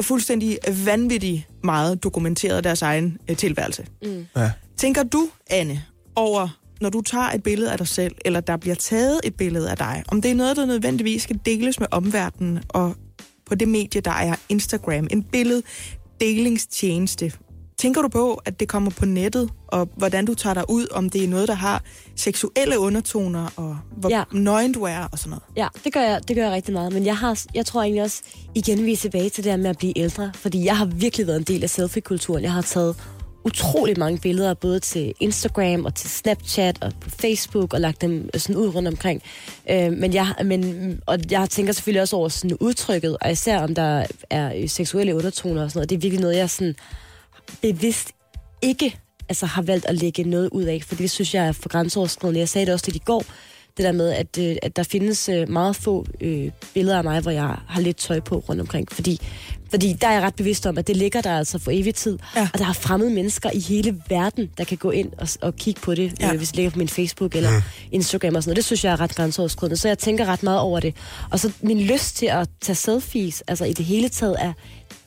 [0.00, 3.86] fuldstændig vanvittigt meget dokumenterede deres egen øh, tilværelse.
[4.02, 4.26] Mm.
[4.36, 4.50] ja.
[4.76, 5.82] Tænker du, Anne,
[6.16, 9.70] over, når du tager et billede af dig selv, eller der bliver taget et billede
[9.70, 12.96] af dig, om det er noget, der nødvendigvis skal deles med omverdenen, og
[13.46, 17.32] på det medie, der er Instagram, en billeddelingstjeneste,
[17.78, 21.10] Tænker du på, at det kommer på nettet, og hvordan du tager dig ud, om
[21.10, 21.82] det er noget, der har
[22.16, 24.22] seksuelle undertoner, og hvor Ja.
[24.32, 25.42] nøgen du er, og sådan noget?
[25.56, 26.92] Ja, det gør jeg, det gør jeg rigtig meget.
[26.92, 28.22] Men jeg, har, jeg tror egentlig også,
[28.54, 30.32] igen vi er tilbage til det her med at blive ældre.
[30.34, 32.42] Fordi jeg har virkelig været en del af selfie-kulturen.
[32.42, 32.96] Jeg har taget
[33.44, 38.30] utrolig mange billeder, både til Instagram og til Snapchat og på Facebook, og lagt dem
[38.36, 39.22] sådan ud rundt omkring.
[39.70, 43.74] Øh, men jeg, men, og jeg tænker selvfølgelig også over sådan udtrykket, og især om
[43.74, 45.90] der er øh, seksuelle undertoner og sådan noget.
[45.90, 46.74] Det er virkelig noget, jeg sådan
[47.62, 48.12] bevidst
[48.62, 51.68] ikke altså, har valgt at lægge noget ud af, fordi det synes jeg er for
[51.68, 52.40] grænseoverskridende.
[52.40, 53.24] Jeg sagde det også lidt i går,
[53.76, 57.20] det der med, at, øh, at der findes øh, meget få øh, billeder af mig,
[57.20, 59.20] hvor jeg har lidt tøj på rundt omkring, fordi,
[59.70, 62.18] fordi der er jeg ret bevidst om, at det ligger der altså for evig tid,
[62.36, 62.48] ja.
[62.52, 65.80] og der er fremmede mennesker i hele verden, der kan gå ind og, og kigge
[65.80, 66.32] på det, ja.
[66.32, 68.56] øh, hvis det ligger på min Facebook eller Instagram og sådan noget.
[68.56, 70.94] Det synes jeg er ret grænseoverskridende, så jeg tænker ret meget over det.
[71.30, 74.52] Og så min lyst til at tage selfies, altså i det hele taget, er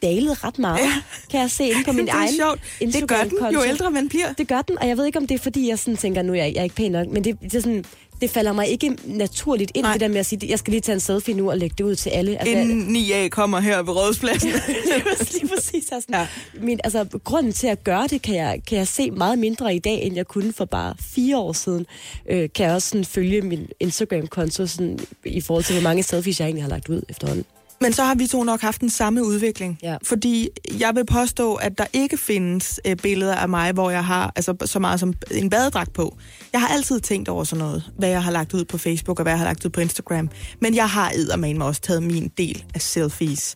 [0.02, 0.94] dalet ret meget, ja.
[1.32, 2.60] kan jeg se inde på min Det er egen sjovt.
[2.80, 3.64] Det gør den, jo Instagram-konto.
[3.70, 4.34] ældre man bliver.
[4.34, 6.34] Det gør den, og jeg ved ikke, om det er, fordi jeg sådan tænker, nu
[6.34, 7.86] er jeg, jeg er ikke pæn nok, men det, det er sådan,
[8.22, 9.92] det falder mig ikke naturligt ind, Nej.
[9.92, 11.84] det der med at sige, jeg skal lige tage en selfie nu og lægge det
[11.84, 12.38] ud til alle.
[12.42, 14.50] Altså, Inden 9A kommer her ved Rådhuspladsen.
[15.34, 15.92] lige præcis.
[15.92, 16.28] Altså, ja.
[16.62, 19.80] min, altså, grunden til at gøre det, kan jeg, kan jeg se meget mindre i
[19.80, 21.86] dag, end jeg kunne for bare fire år siden.
[22.30, 26.40] Øh, kan jeg også sådan, følge min Instagram-konto sådan, i forhold til, hvor mange selfies
[26.40, 27.46] jeg egentlig har lagt ud efterhånden.
[27.82, 29.80] Men så har vi to nok haft den samme udvikling.
[29.84, 29.98] Ja.
[30.04, 34.34] Fordi jeg vil påstå, at der ikke findes øh, billeder af mig, hvor jeg har
[34.36, 36.18] altså, så meget som en badedragt på.
[36.54, 39.24] Jeg har altid tænkt over sådan noget, hvad jeg har lagt ud på Facebook og
[39.24, 40.30] hvad jeg har lagt ud på Instagram.
[40.60, 43.56] Men jeg har eddermame også taget min del af selfies.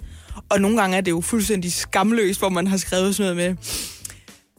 [0.50, 3.66] Og nogle gange er det jo fuldstændig skamløst, hvor man har skrevet sådan noget med,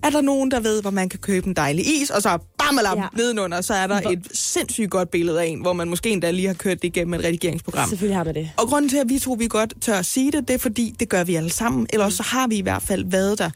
[0.05, 2.99] er der nogen, der ved, hvor man kan købe en dejlig is, og så bammelam
[2.99, 3.07] ja.
[3.17, 6.47] nedenunder, så er der et sindssygt godt billede af en, hvor man måske endda lige
[6.47, 7.89] har kørt det igennem et redigeringsprogram.
[7.89, 8.51] Selvfølgelig har man det.
[8.57, 10.95] Og grunden til, at vi to vi godt tør at sige det, det er fordi,
[11.01, 11.87] det gør vi alle sammen.
[11.93, 13.51] Eller også så har vi i hvert fald været der.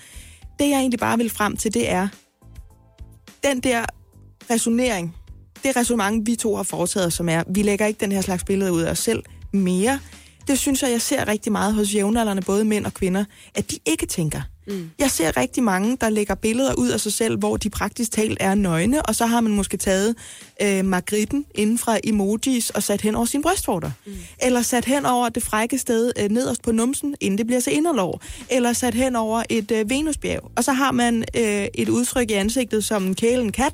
[0.58, 2.08] Det, jeg egentlig bare vil frem til, det er
[3.44, 3.84] den der
[4.50, 5.16] resonering.
[5.64, 8.70] Det resonemang, vi to har foretaget, som er, vi lægger ikke den her slags billeder
[8.70, 10.00] ud af os selv mere.
[10.48, 13.78] Det synes jeg, jeg ser rigtig meget hos jævnaldrende, både mænd og kvinder, at de
[13.86, 14.40] ikke tænker.
[14.68, 14.90] Mm.
[14.98, 18.38] Jeg ser rigtig mange, der lægger billeder ud af sig selv, hvor de praktisk talt
[18.40, 20.14] er nøgne, og så har man måske taget
[20.62, 23.90] øh, margritten inden fra emojis og sat hen over sin brystvorter.
[24.06, 24.12] Mm.
[24.42, 27.76] Eller sat hen over det frække sted øh, nederst på numsen, inden det bliver til
[27.76, 28.20] inderlov.
[28.50, 30.50] Eller sat hen over et øh, venusbjerg.
[30.56, 33.72] Og så har man øh, et udtryk i ansigtet som en kæle en kat,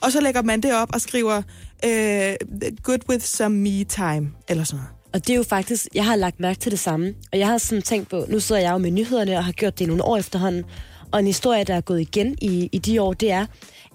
[0.00, 1.42] og så lægger man det op og skriver
[1.84, 2.34] øh,
[2.82, 4.95] good with some me time, eller sådan noget.
[5.16, 7.14] Og det er jo faktisk, jeg har lagt mærke til det samme.
[7.32, 9.78] Og jeg har sådan tænkt på, nu sidder jeg jo med nyhederne og har gjort
[9.78, 10.64] det i nogle år efterhånden.
[11.12, 13.46] Og en historie, der er gået igen i, i de år, det er,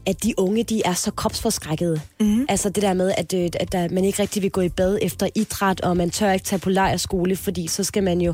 [0.05, 2.01] at de unge, de er så kropsforskrækkede.
[2.19, 2.45] Mm-hmm.
[2.49, 4.99] Altså det der med, at, øh, at der, man ikke rigtig vil gå i bad
[5.01, 8.33] efter idræt, og man tør ikke tage på lejrskole, fordi så skal man jo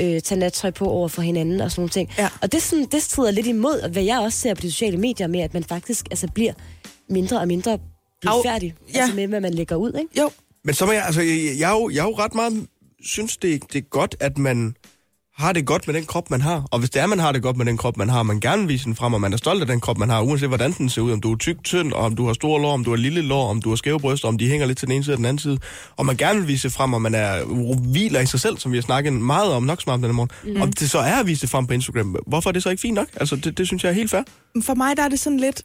[0.00, 2.10] øh, tage nattøj på over for hinanden og sådan nogle ting.
[2.18, 2.28] Ja.
[2.42, 5.26] Og det, sådan, det strider lidt imod, hvad jeg også ser på de sociale medier
[5.26, 6.52] med, at man faktisk altså, bliver
[7.08, 7.78] mindre og mindre
[8.20, 9.00] blufærdig ja.
[9.00, 10.20] altså med, hvad man lægger ud, ikke?
[10.20, 10.30] Jo.
[10.68, 12.66] Men så må jeg, altså, jeg, jeg, er jo, jeg er jo ret meget,
[13.02, 14.74] synes det, det er godt, at man
[15.36, 16.64] har det godt med den krop, man har.
[16.70, 18.62] Og hvis det er, man har det godt med den krop, man har, man gerne
[18.62, 20.72] vil vise den frem, og man er stolt af den krop, man har, uanset hvordan
[20.72, 22.84] den ser ud, om du er tyk, tynd, og om du har store lår, om
[22.84, 24.94] du har lille lår, om du har skæve bryster, om de hænger lidt til den
[24.94, 25.58] ene side og den anden side,
[25.96, 27.44] og man gerne vil vise frem, og man er
[27.92, 30.62] hviler i sig selv, som vi har snakket meget om, nok om denne morgen, mm.
[30.62, 32.80] og det så er at vise det frem på Instagram, hvorfor er det så ikke
[32.80, 33.08] fint nok?
[33.16, 34.22] Altså, det, det synes jeg er helt fair.
[34.62, 35.62] For mig der er det sådan lidt...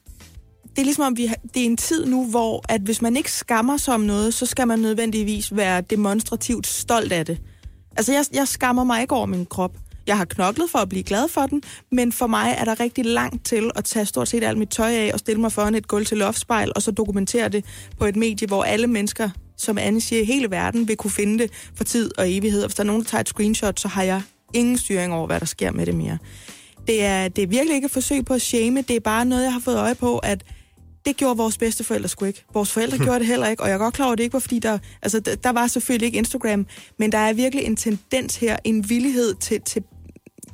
[0.74, 3.16] Det er ligesom, om vi har, det er en tid nu, hvor at hvis man
[3.16, 7.38] ikke skammer sig om noget, så skal man nødvendigvis være demonstrativt stolt af det.
[7.96, 9.76] Altså, jeg, jeg skammer mig ikke over min krop.
[10.06, 13.04] Jeg har knoklet for at blive glad for den, men for mig er der rigtig
[13.04, 15.88] langt til at tage stort set alt mit tøj af og stille mig foran et
[15.88, 17.64] gulv til loftspejl, og så dokumentere det
[17.98, 21.38] på et medie, hvor alle mennesker, som Anne siger, i hele verden vil kunne finde
[21.38, 22.62] det for tid og evighed.
[22.62, 24.22] Og hvis der er nogen, der tager et screenshot, så har jeg
[24.54, 26.18] ingen styring over, hvad der sker med det mere.
[26.86, 29.44] Det er, det er virkelig ikke et forsøg på at shame, det er bare noget,
[29.44, 30.44] jeg har fået øje på, at
[31.06, 32.44] det gjorde vores bedste forældre sgu ikke.
[32.54, 34.34] Vores forældre gjorde det heller ikke, og jeg er godt klar over, at det ikke
[34.34, 34.78] var, fordi der...
[35.02, 36.66] Altså, der, der var selvfølgelig ikke Instagram,
[36.98, 39.82] men der er virkelig en tendens her, en villighed til, til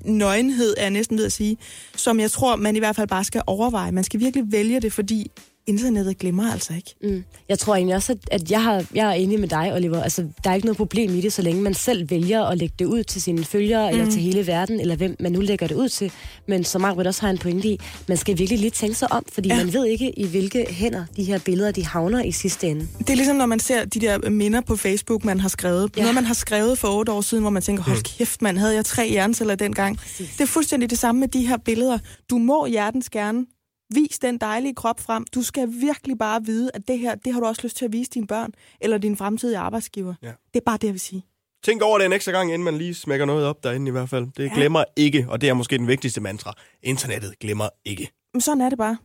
[0.04, 1.56] nøgenhed, er jeg næsten ved at sige,
[1.96, 3.92] som jeg tror, man i hvert fald bare skal overveje.
[3.92, 5.30] Man skal virkelig vælge det, fordi
[5.70, 6.94] internettet glemmer altså ikke.
[7.02, 7.24] Mm.
[7.48, 10.02] Jeg tror egentlig også, at, at jeg, har, jeg er enig med dig, Oliver.
[10.02, 12.74] Altså, der er ikke noget problem i det, så længe man selv vælger at lægge
[12.78, 13.98] det ud til sine følgere, mm.
[13.98, 16.12] eller til hele verden, eller hvem man nu lægger det ud til.
[16.48, 19.24] Men som Margaret også har en pointe i, man skal virkelig lige tænke sig om,
[19.32, 19.56] fordi ja.
[19.56, 22.88] man ved ikke, i hvilke hænder de her billeder, de havner i sidste ende.
[22.98, 25.90] Det er ligesom, når man ser de der minder på Facebook, man har skrevet.
[25.96, 26.00] Ja.
[26.00, 28.74] Noget, man har skrevet for otte år siden, hvor man tænker, hold kæft, man havde
[28.74, 29.96] jeg tre hjerneceller dengang.
[29.96, 30.30] Præcis.
[30.30, 31.98] Det er fuldstændig det samme med de her billeder.
[32.30, 33.46] Du må hjertens gerne
[33.94, 35.24] vis den dejlige krop frem.
[35.34, 37.92] Du skal virkelig bare vide, at det her, det har du også lyst til at
[37.92, 38.50] vise dine børn,
[38.80, 40.14] eller din fremtidige arbejdsgiver.
[40.22, 40.28] Ja.
[40.54, 41.24] Det er bare det, jeg vil sige.
[41.64, 44.08] Tænk over det en ekstra gang, inden man lige smækker noget op derinde i hvert
[44.08, 44.26] fald.
[44.36, 44.54] Det Ja.
[44.54, 46.52] glemmer ikke, og det er måske den vigtigste mantra.
[46.82, 48.10] Internettet glemmer ikke.
[48.34, 48.96] Men sådan er det bare.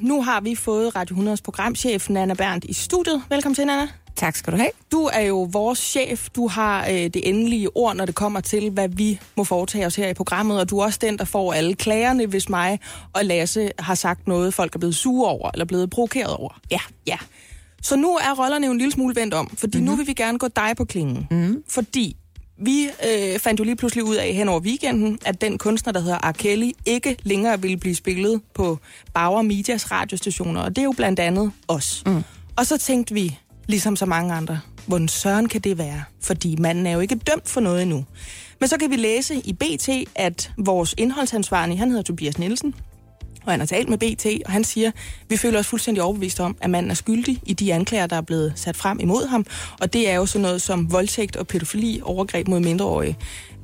[0.00, 3.22] Nu har vi fået Radio 100's programchef, Nana Berndt, i studiet.
[3.30, 3.88] Velkommen til, Nana.
[4.18, 4.70] Tak skal du have.
[4.92, 6.28] Du er jo vores chef.
[6.30, 9.96] Du har øh, det endelige ord, når det kommer til, hvad vi må foretage os
[9.96, 10.60] her i programmet.
[10.60, 12.80] Og du er også den, der får alle klagerne, hvis mig
[13.12, 16.60] og Lasse har sagt noget, folk er blevet sure over, eller blevet provokeret over.
[16.70, 16.80] Ja.
[17.06, 17.16] Ja.
[17.82, 19.90] Så nu er rollerne jo en lille smule vendt om, fordi mm-hmm.
[19.90, 21.26] nu vil vi gerne gå dig på klingen.
[21.30, 21.62] Mm-hmm.
[21.68, 22.16] Fordi
[22.60, 26.00] vi øh, fandt jo lige pludselig ud af hen over weekenden, at den kunstner, der
[26.00, 26.32] hedder R.
[26.32, 28.78] Kelly, ikke længere ville blive spillet på
[29.14, 32.02] Bauer Medias radiostationer, og det er jo blandt andet os.
[32.06, 32.22] Mm.
[32.56, 36.04] Og så tænkte vi, ligesom så mange andre, hvordan søren kan det være?
[36.20, 38.04] Fordi manden er jo ikke dømt for noget endnu.
[38.60, 42.74] Men så kan vi læse i BT, at vores indholdsansvarlige, han hedder Tobias Nielsen,
[43.44, 44.90] og han har talt med BT, og han siger,
[45.28, 48.20] vi føler os fuldstændig overbevist om, at manden er skyldig i de anklager, der er
[48.20, 49.46] blevet sat frem imod ham.
[49.80, 53.16] Og det er jo sådan noget som voldtægt og pædofili, overgreb mod mindreårige.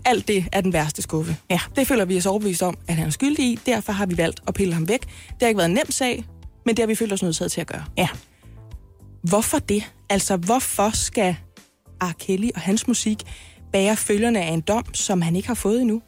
[0.05, 1.37] Alt det er den værste skuffe.
[1.51, 1.61] Ja.
[1.77, 3.59] Det føler vi os overbevist om, at han er skyldig i.
[3.67, 5.01] Derfor har vi valgt at pille ham væk.
[5.03, 6.25] Det har ikke været en nem sag,
[6.67, 7.85] men det har vi følt os nødsaget til at gøre.
[7.99, 8.09] Ja.
[9.29, 9.93] Hvorfor det?
[10.11, 11.37] Altså, hvorfor skal
[12.03, 12.13] R.
[12.19, 13.23] Kelly og hans musik
[13.73, 16.03] bære følgerne af en dom, som han ikke har fået endnu?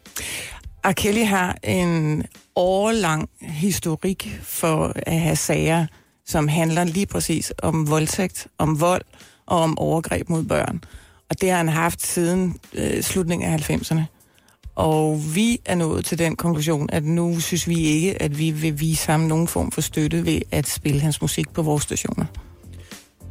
[0.85, 0.92] R.
[0.92, 2.24] Kelly har en
[2.57, 5.87] årlang historik for at have sager,
[6.26, 9.02] som handler lige præcis om voldtægt, om vold
[9.46, 10.81] og om overgreb mod børn.
[11.31, 14.02] Og det har han haft siden øh, slutningen af 90'erne.
[14.74, 18.81] Og vi er nået til den konklusion, at nu synes vi ikke, at vi vil
[18.81, 22.24] vise ham nogen form for støtte ved at spille hans musik på vores stationer.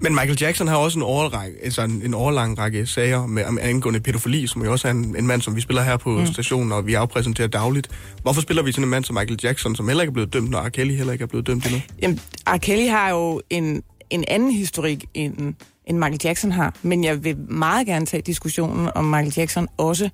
[0.02, 3.58] Men Michael Jackson har også en, overrække, altså en, en overlang række sager med om
[3.62, 6.26] angående pædofili, som jo også er en, en mand, som vi spiller her på Mm.
[6.26, 7.88] stationen, og vi afpræsenterer dagligt.
[8.22, 10.50] Hvorfor spiller vi sådan en mand som Michael Jackson, som heller ikke er blevet dømt,
[10.50, 10.70] når R.
[10.70, 11.82] Kelly heller ikke er blevet dømt endnu?
[12.02, 12.58] Jamen, R.
[12.58, 15.54] Kelly har jo en, en anden historik, end,
[15.86, 16.76] end Michael Jackson har.
[16.82, 20.10] Men jeg vil meget gerne tage diskussionen om Michael Jackson også.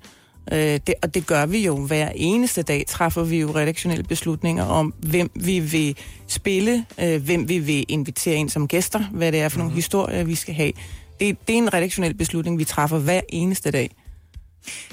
[0.52, 2.84] Øh, det, og det gør vi jo hver eneste dag.
[2.88, 8.36] Træffer vi jo redaktionelle beslutninger om, hvem vi vil spille, øh, hvem vi vil invitere
[8.36, 10.72] ind som gæster, hvad det er for nogle historier, vi skal have.
[11.20, 13.90] Det, det er en redaktionel beslutning, vi træffer hver eneste dag.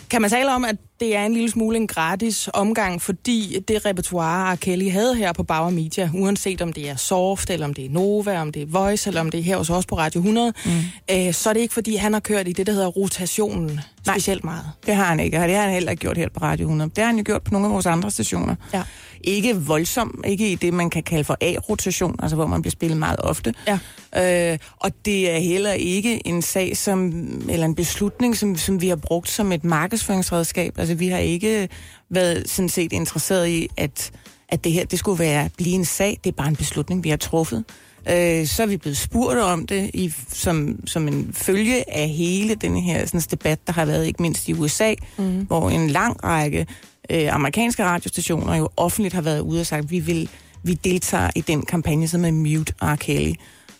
[0.09, 3.85] Kan man tale om, at det er en lille smule en gratis omgang, fordi det
[3.85, 4.57] repertoire.
[4.57, 7.89] Kelly havde her på Bauer Media, uanset om det er Soft, eller om det er
[7.89, 10.53] Nova, om det er Voice, eller om det er her hos os på Radio 100,
[10.65, 10.71] mm.
[11.11, 14.43] øh, så er det ikke, fordi han har kørt i det, der hedder rotationen specielt
[14.43, 14.65] meget.
[14.85, 16.89] Det har han ikke, og det har han heller ikke gjort her på Radio 100.
[16.89, 18.55] Det har han jo gjort på nogle af vores andre stationer.
[18.73, 18.83] Ja.
[19.23, 22.97] Ikke voldsomt, ikke i det, man kan kalde for A-rotation, altså hvor man bliver spillet
[22.97, 23.53] meget ofte.
[23.67, 24.51] Ja.
[24.51, 27.11] Øh, og det er heller ikke en sag, som,
[27.49, 30.79] eller en beslutning, som, som vi har brugt som et markedsføringsredskab.
[30.79, 31.69] Altså vi har ikke
[32.09, 34.11] været sådan set interesseret i, at,
[34.49, 36.19] at det her det skulle være blive en sag.
[36.23, 37.63] Det er bare en beslutning, vi har truffet.
[38.09, 42.55] Øh, så er vi blevet spurgt om det i, som, som en følge af hele
[42.55, 45.41] den her sådan, debat, der har været ikke mindst i USA, mm.
[45.41, 46.67] hvor en lang række
[47.09, 50.29] øh, amerikanske radiostationer jo offentligt har været ude og sagt, at vi, vil,
[50.63, 52.95] vi deltager i den kampagne, som er Mute R.
[52.95, 53.33] Kelly.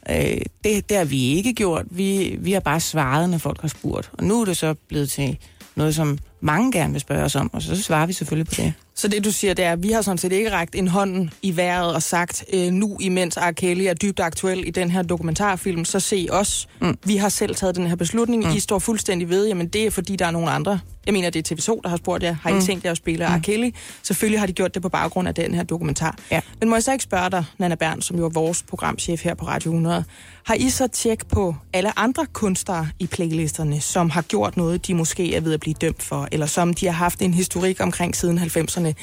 [0.10, 1.86] Øh, det, det har vi ikke gjort.
[1.92, 4.12] Vi, vi har bare svaret, når folk har spurgt.
[4.14, 5.38] Og nu er det så blevet til
[5.76, 8.74] noget, som mange gerne vil spørge os om, og så svarer vi selvfølgelig på det.
[9.00, 11.30] Så det, du siger, det er, at vi har sådan set ikke rækket en hånd
[11.42, 13.52] i vejret og sagt, øh, nu imens R.
[13.52, 16.68] Kelly er dybt aktuel i den her dokumentarfilm, så se os.
[16.82, 16.98] Mm.
[17.06, 18.46] Vi har selv taget den her beslutning.
[18.46, 18.56] Mm.
[18.56, 20.80] I står fuldstændig ved, jamen det er fordi, der er nogle andre.
[21.06, 22.62] Jeg mener, det er TV2, der har spurgt jer, har I Mm.
[22.62, 23.34] tænkt jer at spille Mm.
[23.36, 23.40] R.
[23.40, 23.70] Kelly?
[24.04, 26.18] Selvfølgelig har de gjort det på baggrund af den her dokumentar.
[26.32, 26.40] Ja.
[26.60, 29.34] Men må jeg så ikke spørge dig, Nana Bern, som jo er vores programchef her
[29.34, 30.04] på Radio 100,
[30.46, 34.94] har I så tjek på alle andre kunstnere i playlisterne, som har gjort noget, de
[34.94, 38.16] måske er ved at blive dømt for, eller som de har haft en historik omkring
[38.16, 38.94] siden 90'erne?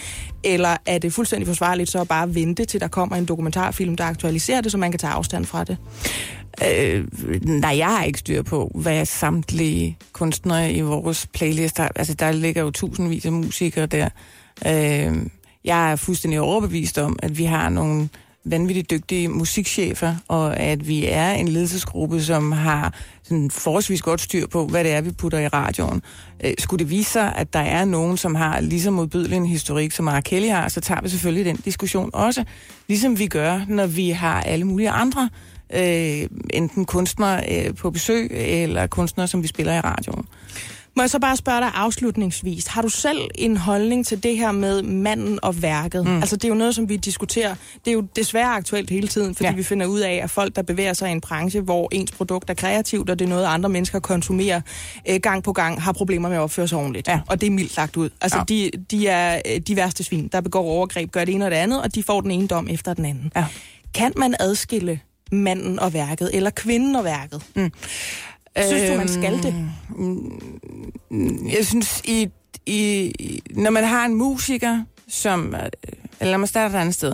[0.45, 4.05] Eller er det fuldstændig forsvarligt så at bare vente, til der kommer en dokumentarfilm, der
[4.05, 5.77] aktualiserer det, så man kan tage afstand fra det?
[6.65, 7.05] Øh,
[7.45, 11.89] nej, jeg har ikke styr på, hvad samtlige kunstnere i vores playlister...
[11.97, 14.09] Altså, der ligger jo tusindvis af musikere der.
[14.67, 15.17] Øh,
[15.65, 18.09] jeg er fuldstændig overbevist om, at vi har nogle
[18.45, 24.47] vanvittigt dygtige musikchefer, og at vi er en ledelsesgruppe, som har sådan forholdsvis godt styr
[24.47, 26.03] på, hvad det er, vi putter i radioen.
[26.45, 29.47] Øh, skulle det vise sig, at der er nogen, som har lige så modbydelig en
[29.47, 30.21] historik, som R.
[30.21, 32.45] Kelly har, så tager vi selvfølgelig den diskussion også,
[32.89, 35.29] ligesom vi gør, når vi har alle mulige andre
[35.75, 40.25] øh, enten kunstnere øh, på besøg, eller kunstnere, som vi spiller i radioen.
[40.97, 42.67] Må jeg så bare spørge dig afslutningsvis.
[42.67, 46.07] Har du selv en holdning til det her med manden og værket?
[46.07, 46.17] Mm.
[46.17, 47.55] Altså det er jo noget, som vi diskuterer.
[47.85, 49.55] Det er jo desværre aktuelt hele tiden, fordi ja.
[49.55, 52.51] vi finder ud af, at folk, der bevæger sig i en branche, hvor ens produkt
[52.51, 54.61] er kreativt, og det er noget, andre mennesker konsumerer
[55.09, 57.09] øh, gang på gang, har problemer med at opføre sig ordentligt.
[57.09, 57.21] Ja.
[57.29, 58.11] Og det er mildt lagt ud.
[58.21, 58.45] Altså Ja.
[58.49, 61.57] de, de er øh, de værste svin, der begår overgreb, gør det ene og det
[61.57, 63.33] andet, og de får den ene dom efter den anden.
[63.37, 63.45] Ja.
[63.95, 65.01] Kan man adskille
[65.33, 67.43] manden og værket, eller kvinden og værket?
[67.57, 67.73] Mm.
[68.67, 69.55] Synes du, man skal det?
[71.11, 72.29] Mm, Jeg synes, i,
[72.67, 73.13] i,
[73.51, 75.55] når man har en musiker, som...
[75.55, 75.61] øh,
[76.21, 77.13] Eller lad mig starte et andet sted.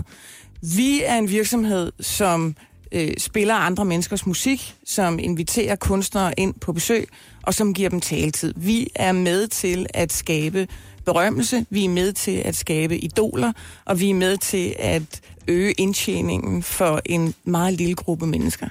[0.76, 2.56] Vi er en virksomhed, som
[2.92, 7.08] øh, spiller andre menneskers musik, som inviterer kunstnere ind på besøg,
[7.42, 8.54] og som giver dem taletid.
[8.56, 10.68] Vi er med til at skabe
[11.04, 13.52] berømmelse, vi er med til at skabe idoler,
[13.84, 18.68] og vi er med til at øge indtjeningen for en meget lille gruppe mennesker.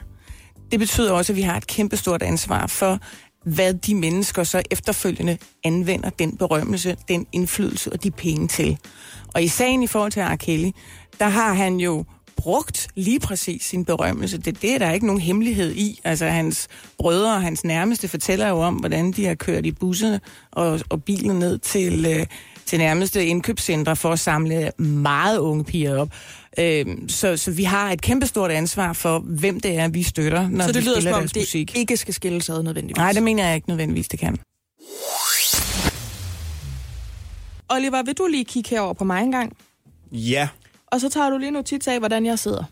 [0.72, 3.00] Det betyder også, at vi har et kæmpestort ansvar for,
[3.46, 8.78] hvad de mennesker så efterfølgende anvender den berømmelse, den indflydelse og de penge til.
[9.34, 10.36] Og i sagen i forhold til R.
[10.36, 10.72] Kelly,
[11.20, 12.06] der har han jo
[12.42, 14.38] brugt lige præcis sin berømmelse.
[14.38, 16.00] Det, det er der ikke nogen hemmelighed i.
[16.04, 20.20] Altså hans brødre og hans nærmeste fortæller jo om, hvordan de har kørt i busserne
[20.52, 22.26] og, og bilen ned til, øh,
[22.66, 26.10] til nærmeste indkøbscentre for at samle meget unge piger op.
[26.60, 30.66] Øhm, så, så vi har et kæmpestort ansvar for, hvem det er, vi støtter, når
[30.66, 31.78] Så det vi lyder spiller som om, deres det musik.
[31.78, 32.98] ikke skal skilles ad nødvendigvis.
[32.98, 34.38] Nej, det mener jeg ikke nødvendigvis, det kan.
[37.70, 39.58] Oliver, vil du lige kigge herover på mig en gang?
[40.12, 40.48] Ja.
[40.92, 42.64] Og så tager du lige notits af, hvordan jeg sidder.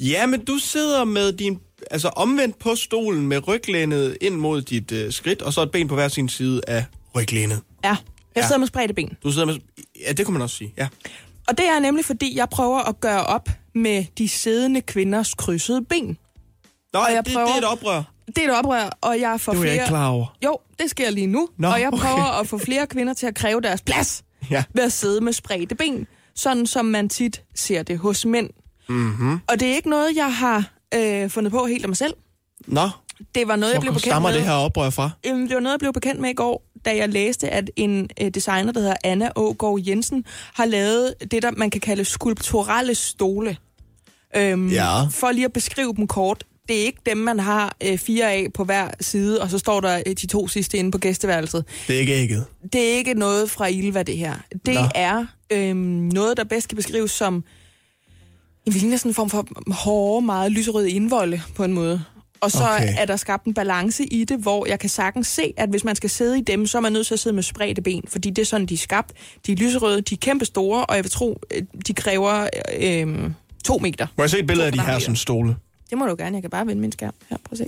[0.00, 1.58] Ja, men du sidder med din...
[1.90, 5.88] Altså omvendt på stolen med ryglænet ind mod dit øh, skridt, og så et ben
[5.88, 6.84] på hver sin side af
[7.16, 7.60] ryglænet.
[7.84, 7.96] Ja, jeg
[8.36, 8.42] Ja.
[8.42, 9.16] sidder med spredte ben.
[9.22, 9.56] Du sidder med...
[10.06, 10.88] Ja, det kunne man også sige, ja.
[11.48, 15.84] Og det er nemlig, fordi jeg prøver at gøre op med de siddende kvinders krydsede
[15.84, 16.18] ben.
[16.92, 18.02] Nå, Og jeg det, prøver- det er et oprør.
[18.26, 19.84] Det er et oprør, og jeg får Det var jeg flere...
[19.84, 20.36] ikke klar over.
[20.44, 21.48] Jo, det sker lige nu.
[21.58, 21.98] Nå, og jeg okay.
[22.02, 24.64] prøver at få flere kvinder til at kræve deres plads Ja.
[24.74, 26.06] ved at sidde med spredte ben.
[26.38, 28.50] Sådan som man tit ser det hos mænd.
[28.88, 29.38] Mm-hmm.
[29.48, 32.14] Og det er ikke noget, jeg har øh, fundet på helt af mig selv.
[32.66, 32.88] Nå,
[33.34, 34.36] Det var noget, jeg blev bekendt stammer med.
[34.36, 35.10] det her oprør fra?
[35.24, 38.30] Det var noget, jeg blev bekendt med i går, da jeg læste, at en øh,
[38.30, 40.24] designer, der hedder Anna Ågaard Jensen,
[40.54, 43.56] har lavet det, der man kan kalde skulpturelle stole.
[44.36, 45.02] Øhm, Ja.
[45.10, 46.44] For lige at beskrive dem kort.
[46.68, 49.80] Det er ikke dem, man har øh, fire af på hver side, og så står
[49.80, 51.64] der øh, de to sidste inde på gæsteværelset.
[51.88, 52.44] Det er ikke ægget.
[52.72, 54.34] Det er ikke noget fra Ilva, det her.
[54.66, 54.80] Det Nå.
[54.94, 55.76] er øhm,
[56.12, 57.44] noget, der bedst kan beskrives som
[58.66, 62.04] en ligner sådan en form for hårde, meget lyserøde indvolde på en måde.
[62.40, 62.94] Og så Okay.
[62.98, 65.96] er der skabt en balance i det, hvor jeg kan sagtens se, at hvis man
[65.96, 68.30] skal sidde i dem, så er man nødt til at sidde med spredte ben, fordi
[68.30, 69.12] det er sådan, de er skabt.
[69.46, 72.48] De er lyserøde, de er kæmpe store, og jeg vil tro, øh, de kræver
[72.80, 73.30] øh,
[73.64, 74.06] to meter.
[74.16, 75.56] Må jeg se et billede af de her sådan stole?
[75.90, 77.14] Det må du gerne, jeg kan bare vende min skærm.
[77.30, 77.66] Her, prøv at se.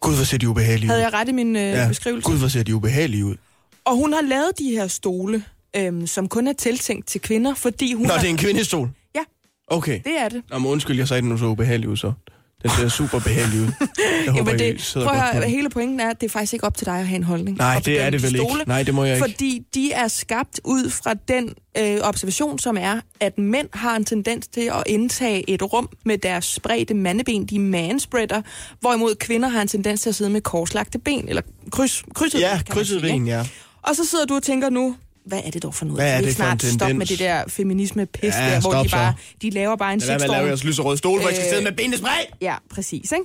[0.00, 1.02] Gud, hvor ser de ubehagelige Havde ud.
[1.02, 1.88] jeg ret i min øh, ja.
[1.88, 2.30] beskrivelse?
[2.30, 3.36] Gud, hvor ser de ubehagelige ud.
[3.84, 5.44] Og hun har lavet de her stole,
[5.76, 8.18] øhm, som kun er tiltænkt til kvinder, fordi hun Nå, har...
[8.20, 8.90] det er en kvindestol?
[9.14, 9.20] Ja.
[9.66, 10.00] Okay.
[10.04, 10.42] Det er det.
[10.50, 12.12] Nå, men undskyld, jeg sagde den nu så ubehagelig ud, så.
[12.62, 13.66] Den ser super behagelig ud.
[13.66, 16.66] Jeg håber, Jamen det, prøv at høre, hele pointen er, at det er faktisk ikke
[16.66, 17.56] op til dig at have en holdning.
[17.58, 18.64] Nej, det er det vel ikke.
[18.66, 19.28] Nej, det må jeg ikke.
[19.28, 24.04] Fordi de er skabt ud fra den øh, observation, som er, at mænd har en
[24.04, 28.42] tendens til at indtage et rum med deres spredte mandeben, de manspreader,
[28.80, 31.42] hvorimod kvinder har en tendens til at sidde med korslagte ben, eller
[31.72, 33.46] kryds, krydset Ja, ben, krydset ben, ja.
[33.82, 34.96] Og så sidder du og tænker nu,
[35.28, 36.02] hvad er det dog for noget?
[36.02, 37.08] Hvad er det for en snart stoppe med tendens?
[37.08, 38.96] det der feminisme-pis Ja, der, hvor stop de så.
[38.96, 40.84] bare, de laver bare en Lad være med at shitstorm.
[40.84, 42.30] lave jeres stole, hvor I skal Øh, sidde med benene spredt.
[42.40, 43.12] Ja, præcis.
[43.12, 43.24] Ikke?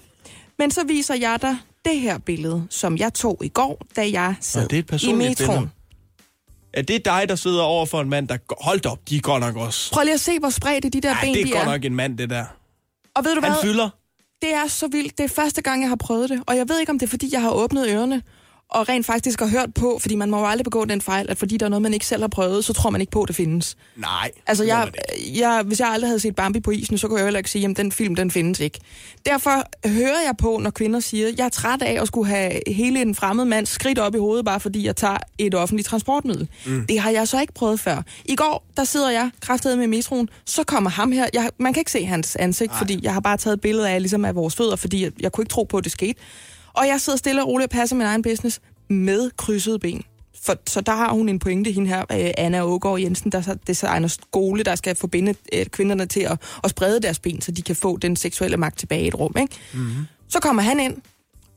[0.59, 4.35] Men så viser jeg dig det her billede, som jeg tog i går, da jeg
[4.41, 5.57] sad Nå, det er et i personligt metroen.
[5.59, 5.69] billede.
[6.73, 8.37] Er det dig, der sidder over for en mand, der...
[8.37, 9.91] går- Hold da op, de er godt nok også.
[9.91, 11.71] Prøv lige at se, hvor spredte de der Ej, ben det de er godt er.
[11.71, 12.45] nok en mand, det der.
[13.15, 13.61] Og ved du Han hvad?
[13.63, 13.89] fylder.
[14.41, 15.17] Det er så vildt.
[15.17, 16.43] Det er første gang, jeg har prøvet det.
[16.47, 18.21] Og jeg ved ikke, om det er, fordi jeg har åbnet ørerne
[18.73, 21.37] og rent faktisk har hørt på, fordi man må jo aldrig begå den fejl, at
[21.37, 23.27] fordi der er noget, man ikke selv har prøvet, så tror man ikke på, at
[23.27, 23.77] det findes.
[23.95, 24.31] Nej.
[24.47, 24.91] Altså, jeg,
[25.33, 27.69] jeg, hvis jeg aldrig havde set Bambi på isen, så kunne jeg heller ikke sige,
[27.69, 28.79] at den film, den findes ikke.
[29.25, 33.01] Derfor hører jeg på, når kvinder siger, jeg er træt af at skulle have hele
[33.01, 36.49] en fremmed mand skridt op i hovedet, bare fordi jeg tager et offentligt transportmiddel.
[36.65, 36.85] Mm.
[36.87, 38.01] Det har jeg så ikke prøvet før.
[38.25, 41.27] I går, der sidder jeg kraftedet med metroen, så kommer ham her.
[41.33, 42.77] Jeg, man kan ikke se hans ansigt, Ej.
[42.77, 45.31] fordi jeg har bare taget et billede af, ligesom af vores fødder, fordi jeg, jeg
[45.31, 46.19] kunne ikke tro på, at det skete.
[46.73, 50.03] Og jeg sidder stille og roligt og passer min egen business med krydsede ben.
[50.43, 53.55] For, så der har hun en pointe, hende her, øh, Anna Ågaard Jensen, der så
[53.67, 57.61] designer skole, der skal forbinde øh, kvinderne til at, at sprede deres ben, så de
[57.61, 59.35] kan få den seksuelle magt tilbage i et rum.
[59.41, 59.55] Ikke?
[59.73, 60.05] Mm-hmm.
[60.29, 60.97] Så kommer han ind,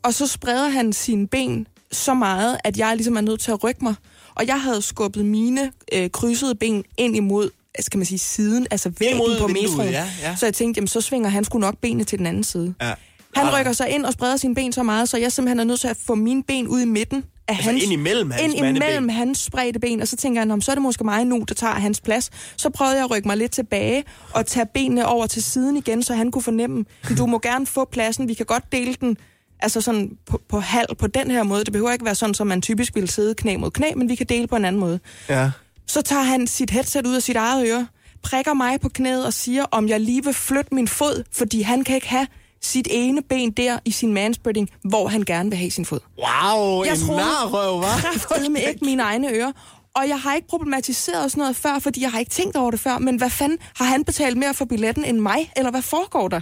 [0.03, 3.65] og så spreder han sine ben så meget, at jeg ligesom er nødt til at
[3.65, 3.95] rykke mig.
[4.35, 7.51] Og jeg havde skubbet mine øh, krydsede ben ind imod
[7.81, 9.89] skal man sige, siden, altså væggen på metroen.
[9.89, 10.37] ja, ja.
[10.37, 12.75] Så jeg tænkte, jamen så svinger han sgu nok benene til den anden side.
[12.81, 12.93] Ja.
[13.37, 15.81] Han rykker sig ind og spreder sine ben så meget, så jeg simpelthen er nødt
[15.81, 17.83] til at få mine ben ud i midten af Altså hans...
[17.83, 20.71] ind imellem hans ind imellem hans spredte ben, og så tænker jeg, "Nå, men så
[20.71, 22.31] er det måske mig nu, der tager hans plads.
[22.57, 26.03] Så prøvede jeg at rykke mig lidt tilbage og tage benene over til siden igen,
[26.03, 26.85] så han kunne fornemme,
[27.19, 29.17] du må gerne få pladsen, vi kan godt dele den
[29.61, 31.65] altså sådan på, på halv på den her måde.
[31.65, 34.15] Det behøver ikke være sådan, som man typisk ville sidde knæ mod knæ, men vi
[34.15, 35.01] kan dele på en anden måde.
[35.29, 35.51] Ja.
[35.87, 37.87] Så tager han sit headset ud af sit eget øre,
[38.23, 41.85] prikker mig på knæet og siger, om jeg lige vil flytte min fod, fordi han
[41.85, 42.27] kan ikke have
[42.63, 46.01] sit ene ben der i sin manspreading, hvor han gerne vil have sin fod.
[46.19, 48.01] Wow, Jeg en narrøv, hva'?
[48.01, 49.53] kraftedeme ikke mine egne ører.
[49.95, 52.81] Og jeg har ikke problematiseret sådan noget før, fordi jeg har ikke tænkt over det
[52.81, 52.99] før.
[52.99, 55.53] Men hvad fanden, har han betalt mere for billetten end mig?
[55.57, 56.41] Eller hvad foregår der?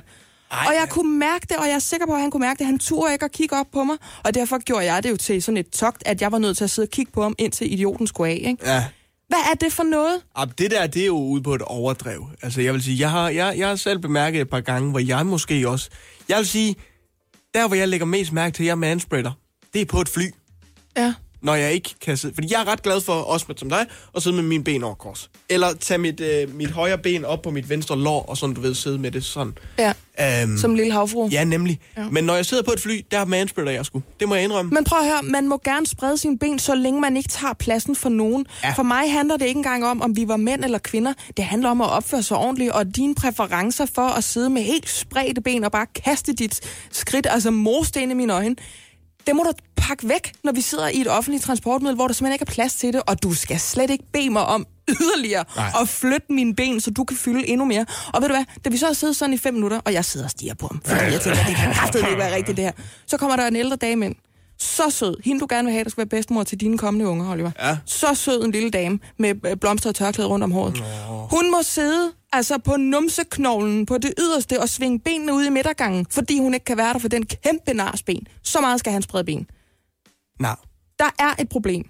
[0.52, 2.58] Ej, og jeg kunne mærke det, og jeg er sikker på, at han kunne mærke
[2.58, 2.66] det.
[2.66, 5.42] Han turde ikke at kigge op på mig, og derfor gjorde jeg det jo til
[5.42, 7.72] sådan et togt, at jeg var nødt til at sidde og kigge på ham, indtil
[7.72, 8.42] idioten skulle af.
[8.46, 8.70] Ikke?
[8.70, 8.84] Ja.
[9.28, 10.22] Hvad er det for noget?
[10.36, 12.26] Ah, det der, det er jo ude på et overdrev.
[12.42, 14.98] Altså, jeg vil sige, jeg har, jeg, jeg har selv bemærket et par gange, hvor
[15.00, 15.90] jeg måske også...
[16.28, 16.76] Jeg vil sige,
[17.54, 19.32] der hvor jeg lægger mest mærke til, at jeg manspreader,
[19.74, 20.30] det er på et fly.
[20.96, 21.14] Ja.
[21.45, 22.34] Når jeg ikke kan sidde...
[22.34, 23.86] Fordi jeg er ret glad for, også med, som dig,
[24.16, 25.30] at sidde med mine ben over kors.
[25.49, 28.61] Eller tage mit, øh, mit højre ben op på mit venstre lår, og sådan, du
[28.61, 29.59] ved, sidde med det sådan.
[29.78, 31.28] Ja, Øhm, som en lille havfru.
[31.28, 31.80] Ja, nemlig.
[31.97, 32.03] Ja.
[32.03, 32.09] Ja.
[32.09, 34.03] Men når jeg sidder på et fly, der manspreader jeg sgu.
[34.20, 34.70] Det må jeg indrømme.
[34.70, 37.53] Men prøv at høre, man må gerne sprede sine ben, så længe man ikke tager
[37.55, 38.47] pladsen for nogen.
[38.64, 38.72] Ja.
[38.72, 41.12] For mig handler det ikke engang om, om vi var mænd eller kvinder.
[41.36, 44.88] Det handler om at opføre sig ordentligt, og dine præferencer for at sidde med helt
[44.88, 46.61] spredte ben og bare kaste dit
[46.92, 48.57] skridt, altså morsten i mine øjne,
[49.26, 52.34] det må du pakke væk, når vi sidder i et offentligt transportmiddel, hvor der simpelthen
[52.34, 55.70] ikke er plads til det, og du skal slet ikke bede mig om yderligere Nej.
[55.80, 57.86] at flytte mine ben, så du kan fylde endnu mere.
[58.14, 60.04] Og ved du hvad, da vi så har siddet sådan i fem minutter, og jeg
[60.04, 61.56] sidder og stiger på ham, fordi jeg tænker, det
[62.00, 62.72] kan ikke være rigtigt det her,
[63.06, 64.14] så kommer der en ældre dame ind,
[64.59, 67.30] så sød, hende du gerne vil have, der skal være bedstemor til dine kommende unger,
[67.32, 67.50] Oliver.
[67.61, 67.78] Ja.
[67.86, 70.84] Så sød en lille dame med øh, blomster og tørklæde rundt om håret.
[71.30, 76.07] Hun må sidde altså på numseknoglen på det yderste og svinge benene ud i midtergangen,
[76.11, 78.26] fordi hun ikke kan være der for den kæmpe narsben.
[78.42, 79.46] Så meget skal han sprede ben.
[80.40, 80.57] Nej.
[80.98, 81.88] Der er et problem.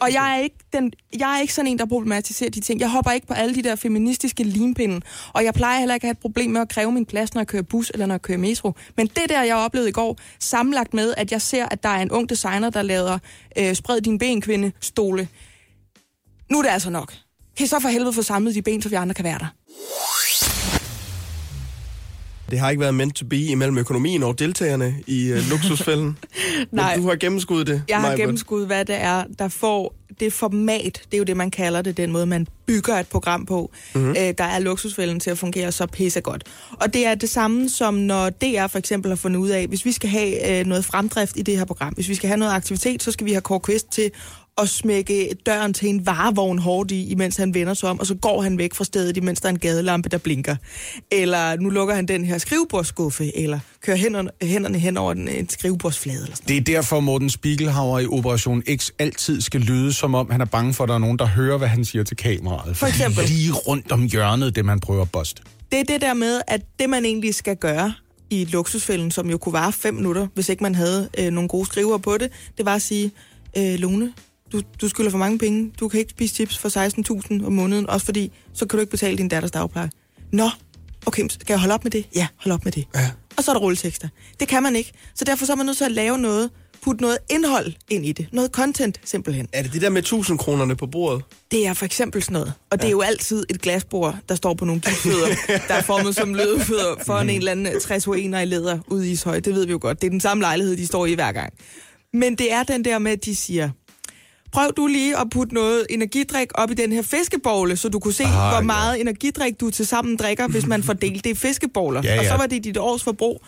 [0.00, 2.80] Og jeg er, ikke den, jeg er ikke sådan en, der problematiserer de ting.
[2.80, 5.00] Jeg hopper ikke på alle de der feministiske limpinde.
[5.32, 7.40] Og jeg plejer heller ikke at have et problem med at kræve min plads, når
[7.40, 8.72] jeg kører bus eller når jeg kører metro.
[8.96, 12.02] Men det der, jeg oplevede i går, sammenlagt med, at jeg ser, at der er
[12.02, 13.18] en ung designer, der laver
[13.58, 15.28] øh, spred din ben, kvinde, stole.
[16.50, 17.12] Nu er det altså nok.
[17.56, 19.46] Kan I så for helvede få samlet de ben, så vi andre kan være der?
[22.50, 26.18] Det har ikke været meant to be imellem økonomien og deltagerne i uh, luksusfælden.
[26.72, 26.96] Nej.
[26.96, 27.82] Men du har gennemskuddet det.
[27.88, 28.20] Jeg har Maj-Brit.
[28.20, 31.96] gennemskuddet, hvad det er, der får det format, det er jo det, man kalder det,
[31.96, 34.02] den måde, man bygger et program på, Mhm.
[34.02, 34.16] mm-hmm.
[34.18, 36.44] øh, der er luksusfælden til at fungere så pissegodt.
[36.72, 39.84] Og det er det samme, som når DR for eksempel har fundet ud af, hvis
[39.84, 42.52] vi skal have øh, noget fremdrift i det her program, hvis vi skal have noget
[42.52, 44.10] aktivitet, så skal vi have Kåre Kvist til
[44.58, 48.14] at smække døren til en varevogn hårdt i, imens han vender sig om, og så
[48.14, 50.56] går han væk fra stedet, imens der er en gadelampe, der blinker.
[51.10, 55.48] Eller nu lukker han den her skrivebordsskuffe, eller kører hænderne, hænderne hen over den, en
[55.48, 56.22] skrivebordsflade.
[56.22, 56.48] Eller sådan.
[56.48, 60.44] Det er derfor, Morten Spiegelhauer i Operation X altid skal lyde, som om han er
[60.44, 62.76] bange for, at der er nogen, der hører, hvad han siger til kameraet.
[62.76, 63.24] For eksempel.
[63.24, 65.42] Lige rundt om hjørnet, det man prøver at boste.
[65.72, 67.94] Det er det der med, at det man egentlig skal gøre
[68.30, 71.66] i luksusfælden, som jo kunne vare fem minutter, hvis ikke man havde øh, nogle gode
[71.66, 73.10] skriver på det, det var at sige,
[73.58, 74.12] øh, Lone,
[74.52, 75.72] du, du skylder for mange penge.
[75.80, 76.68] Du kan ikke spise chips for
[77.38, 79.90] 16.000 om måneden, også fordi, så kan du ikke betale din datters dagpleje.
[80.32, 80.50] Nå,
[81.06, 82.06] okay, skal jeg holde op med det?
[82.14, 82.84] Ja, hold op med det.
[82.94, 83.10] Ja.
[83.36, 84.08] Og så er der rulletekster.
[84.40, 84.92] Det kan man ikke.
[85.14, 86.50] Så derfor så er man nødt til at lave noget,
[86.82, 88.28] putte noget indhold ind i det.
[88.32, 89.48] Noget content, simpelthen.
[89.52, 91.24] Er det det der med 1000 kronerne på bordet?
[91.50, 92.52] Det er for eksempel sådan noget.
[92.70, 95.26] Og det er jo altid et glasbord, der står på nogle gipsfødder,
[95.68, 99.40] der er formet som lødefødder for en eller anden 60 i læder ude i Ishøj.
[99.40, 100.00] Det ved vi jo godt.
[100.00, 101.52] Det er den samme lejlighed, de står i hver gang.
[102.12, 103.70] Men det er den der med, at de siger,
[104.52, 108.14] prøv du lige at putte noget energidrik op i den her fiskebogle, så du kunne
[108.14, 108.60] se, Ah, hvor ja.
[108.60, 112.00] meget energidrik du til sammen drikker, hvis man fordelte det i fiskebowler.
[112.04, 112.36] Ja, Og så ja.
[112.36, 113.42] var det dit års forbrug.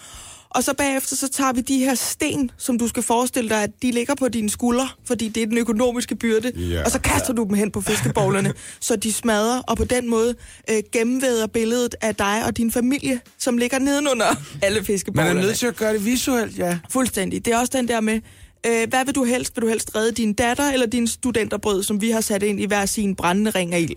[0.51, 3.71] Og så bagefter, så tager vi de her sten, som du skal forestille dig, at
[3.83, 6.53] de ligger på dine skuldre, fordi det er den økonomiske byrde.
[6.57, 6.85] Ja.
[6.85, 10.35] Og så kaster du dem hen på fiskeboglerne, så de smadrer, og på den måde
[10.71, 14.27] øh, gennemvæder billedet af dig og din familie, som ligger nedenunder
[14.63, 15.41] alle Man fiskeboglerne.
[15.41, 16.79] er nødt til at gøre det visuelt, ja.
[16.91, 17.45] Fuldstændig.
[17.45, 18.21] Det er også den der med,
[18.67, 19.57] øh, hvad vil du helst?
[19.57, 22.67] Vil du helst redde din datter eller din studenterbrød, som vi har sat ind i
[22.67, 23.97] hver sin brændende ring af ild?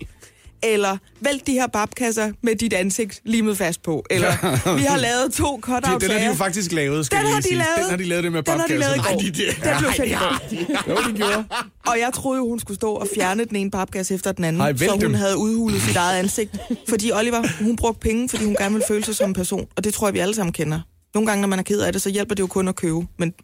[0.64, 4.04] Eller vælg de her babkasser med dit ansigt limet fast på.
[4.10, 4.32] Eller
[4.78, 7.36] vi har lavet to cutout Det, den har de jo faktisk lavet, skal Den har
[7.40, 7.54] de sige.
[7.56, 7.68] lavet.
[7.78, 9.04] Den har de lavet det med Den har de lavet i går.
[9.10, 10.10] Nej, de- det- Den blev sendt
[10.50, 10.66] det.
[10.88, 11.44] Jo, de gjorde.
[11.86, 14.62] Og jeg troede jo, hun skulle stå og fjerne den ene papkasse efter den anden,
[14.62, 15.14] Ej, så hun dem.
[15.14, 16.56] havde udhulet sit eget ansigt.
[16.88, 19.66] Fordi Oliver, hun brugte penge, fordi hun gerne ville føle sig som en person.
[19.76, 20.80] Og det tror jeg, vi alle sammen kender.
[21.14, 23.06] Nogle gange, når man er ked af det, så hjælper det jo kun at købe.
[23.18, 23.34] Men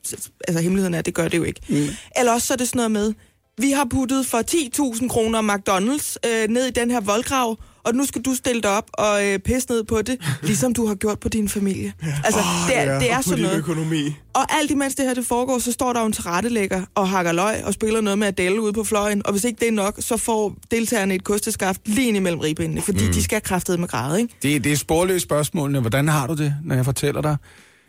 [0.49, 1.61] altså, hemmeligheden er, at det gør det jo ikke.
[1.69, 1.87] Mm.
[2.17, 3.15] Eller også så er det sådan noget med,
[3.59, 7.57] vi har puttet for 10.000 kroner McDonald's øh, ned i den her voldgrav,
[7.89, 10.87] og nu skal du stille dig op og øh, pisse ned på det, ligesom du
[10.87, 11.93] har gjort på din familie.
[12.25, 13.59] Altså, Åh, det, er, ja, det er sådan noget.
[13.59, 14.17] økonomi.
[14.35, 17.33] Og alt imens det her det foregår, så står der jo en tilrettelægger og hakker
[17.33, 19.27] løg og spiller noget med Adele ude på fløjen.
[19.27, 22.83] Og hvis ikke det er nok, så får deltagerne et kosteskaft lige ind imellem ribbenene,
[22.83, 23.13] fordi mm.
[23.13, 24.35] de skal kraftet med grad, ikke?
[24.43, 25.81] Det, det er sporløst spørgsmålene.
[25.81, 27.37] Hvordan har du det, når jeg fortæller dig,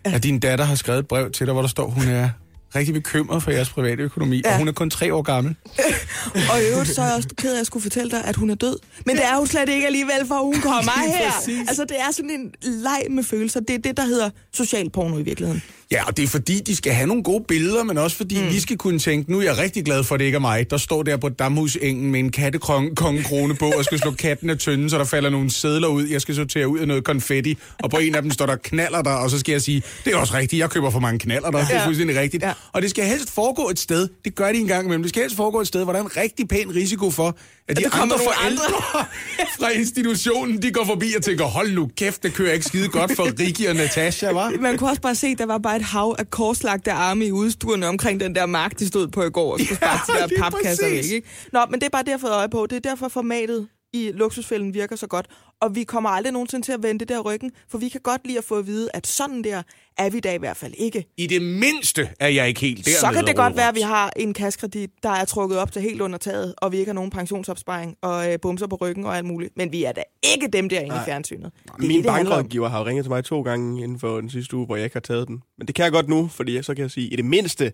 [0.04, 2.30] at din datter har skrevet et brev til dig, hvor der står, hun er
[2.76, 4.52] rigtig bekymret for jeres private økonomi, ja.
[4.52, 5.56] og hun er kun tre år gammel.
[6.54, 8.36] Og i øvrigt, så er jeg også ked af, at jeg skulle fortælle dig, at
[8.36, 8.78] hun er død.
[9.06, 11.32] Men det er hun slet ikke alligevel, for hun kommer her.
[11.32, 11.68] præcis.
[11.68, 13.60] Altså, det er sådan en leg med følelser.
[13.60, 15.64] Det er det, der hedder social porno i virkeligheden.
[15.92, 18.50] Ja, og det er fordi, de skal have nogle gode billeder, men også fordi mm.
[18.50, 20.70] vi skal kunne tænke, nu er jeg rigtig glad for, at det ikke er mig,
[20.70, 24.90] der står der på damhusengen med en kattekongekrone på, og skal slå katten af tynden,
[24.90, 26.08] så der falder nogle sædler ud.
[26.08, 29.02] Jeg skal sortere ud af noget konfetti, og på en af dem står der knaller
[29.02, 31.52] der, og så skal jeg sige, det er også rigtigt, jeg køber for mange knaller
[31.52, 31.86] der, det er Ja.
[31.86, 32.44] fuldstændig rigtigt.
[32.44, 32.54] Ja.
[32.74, 35.22] Og det skal helst foregå et sted, det gør de en gang imellem, det skal
[35.22, 37.38] helst foregå et sted, hvor der er en rigtig pæn risiko for,
[37.70, 38.66] at de andre nogle forældre
[39.60, 43.16] fra institutionen, de går forbi og tænker, hold nu kæft, det kører ikke skide godt
[43.16, 44.50] for Ricky og Natasha, var?
[44.62, 47.88] Man kunne også bare se, der var bare et hav af korslagte arme i udstuerne
[47.88, 50.42] omkring den der mark, de stod på i går og skulle sparke Ja, de der
[50.42, 51.06] papkasser væk.
[51.06, 51.28] Ikke?
[51.54, 52.68] Nå, men det er bare derfor, jeg øje på.
[52.70, 55.28] Det er derfor formatet i luksusfælden virker så godt.
[55.62, 58.28] Og vi kommer aldrig nogensinde til at vende det der ryggen, for vi kan godt
[58.28, 59.62] lide at få at vide, at sådan der
[59.98, 61.06] er vi da i hvert fald ikke.
[61.18, 63.00] I det mindste er jeg ikke helt dernede.
[63.00, 65.82] Så kan det godt være, at vi har en kaskredit, der er trukket op til
[65.82, 69.18] helt under taget, og vi ikke har nogen pensionsopsparing og øh, bumser på ryggen og
[69.18, 69.58] alt muligt.
[69.58, 71.52] Men vi er da ikke dem derinde i fjernsynet.
[71.64, 74.30] Det er Min det, bankrådgiver har jo ringet til mig to gange inden for den
[74.30, 75.42] sidste uge, hvor jeg ikke har taget den.
[75.58, 77.72] Men det kan jeg godt nu, fordi så kan jeg sige, at i det mindste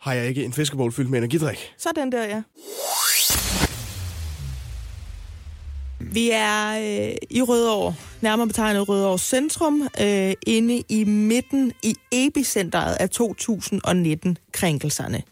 [0.00, 1.72] har jeg ikke en fiskebowl fyldt med energidrik.
[1.78, 2.42] Sådan der, ja.
[6.12, 12.96] Vi er øh, i Rødovre, nærmere betegnet Rødovre Centrum, øh, inde i midten i epicentret
[13.00, 15.22] af 2019-krænkelserne.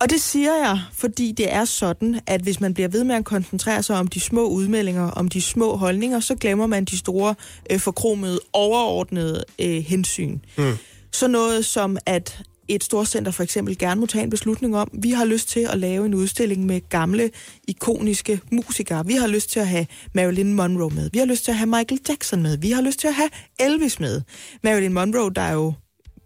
[0.00, 3.24] Og det siger jeg, fordi det er sådan, at hvis man bliver ved med at
[3.24, 7.34] koncentrere sig om de små udmeldinger, om de små holdninger, så glemmer man de store,
[7.70, 10.38] øh, forkromede, overordnede øh, hensyn.
[10.58, 10.76] Mm.
[11.12, 12.42] Så noget som, at
[12.74, 15.78] et storcenter for eksempel gerne må tage en beslutning om, vi har lyst til at
[15.78, 17.30] lave en udstilling med gamle,
[17.68, 19.06] ikoniske musikere.
[19.06, 21.10] Vi har lyst til at have Marilyn Monroe med.
[21.12, 22.58] Vi har lyst til at have Michael Jackson med.
[22.58, 24.20] Vi har lyst til at have Elvis med.
[24.64, 25.72] Marilyn Monroe, der er jo,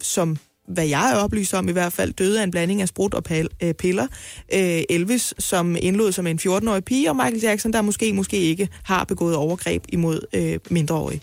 [0.02, 0.38] som
[0.68, 3.22] hvad jeg er oplyst om i hvert fald, døde af en blanding af sprut og
[3.62, 4.06] øh, piller.
[4.54, 8.68] Øh, Elvis, som indlod som en 14-årig pige, og Michael Jackson, der måske, måske ikke
[8.82, 11.20] har begået overgreb imod øh, mindreårige.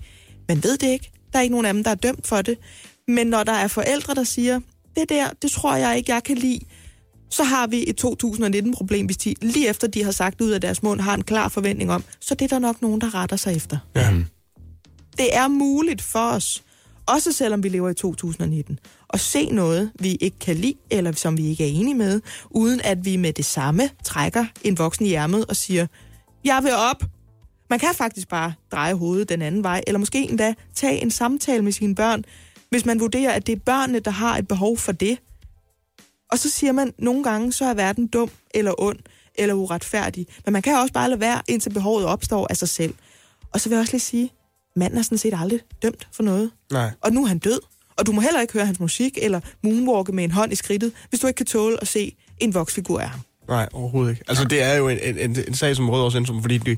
[0.48, 1.12] Man ved det ikke.
[1.34, 2.58] Der er ikke nogen af dem, der er dømt for det.
[3.08, 4.60] Men når der er forældre, der siger,
[4.96, 6.60] det der, det tror jeg ikke, jeg kan lide,
[7.30, 10.84] så har vi et 2019-problem, hvis de lige efter de har sagt ud af deres
[10.84, 13.56] mund, har en klar forventning om, så det er der nok nogen, der retter sig
[13.56, 13.78] efter.
[13.96, 14.14] Ja.
[15.18, 16.64] Det er muligt for os,
[17.06, 18.80] også selvom vi lever i 2019,
[19.14, 22.82] at se noget, vi ikke kan lide, eller som vi ikke er enige med, uden
[22.84, 25.88] at vi med det samme trækker en voksen i ærmet og siger,
[26.44, 27.04] jeg vil op.
[27.70, 31.64] Man kan faktisk bare dreje hovedet den anden vej, eller måske endda tage en samtale
[31.64, 32.24] med sine børn,
[32.72, 35.18] hvis man vurderer, at det er børnene, der har et behov for det.
[36.32, 39.00] Og så siger man, nogle gange så er verden dum eller ond
[39.36, 40.28] eller uretfærdig.
[40.46, 42.94] Men man kan også bare lade være, indtil behovet opstår af sig selv.
[43.54, 44.30] Og så vil jeg også lige sige,
[44.76, 46.52] manden er sådan set aldrig dømt for noget.
[46.72, 46.92] Nej.
[47.02, 47.60] Og nu er han død.
[47.98, 50.94] Og du må heller ikke høre hans musik eller moonwalke med en hånd i skridtet,
[51.10, 53.20] hvis du ikke kan tåle at se en voksfigur af ham.
[53.48, 54.24] Nej, overhovedet ikke.
[54.28, 56.78] Altså, det er jo en, en, en, en sag som Rødovre Centrum, fordi de,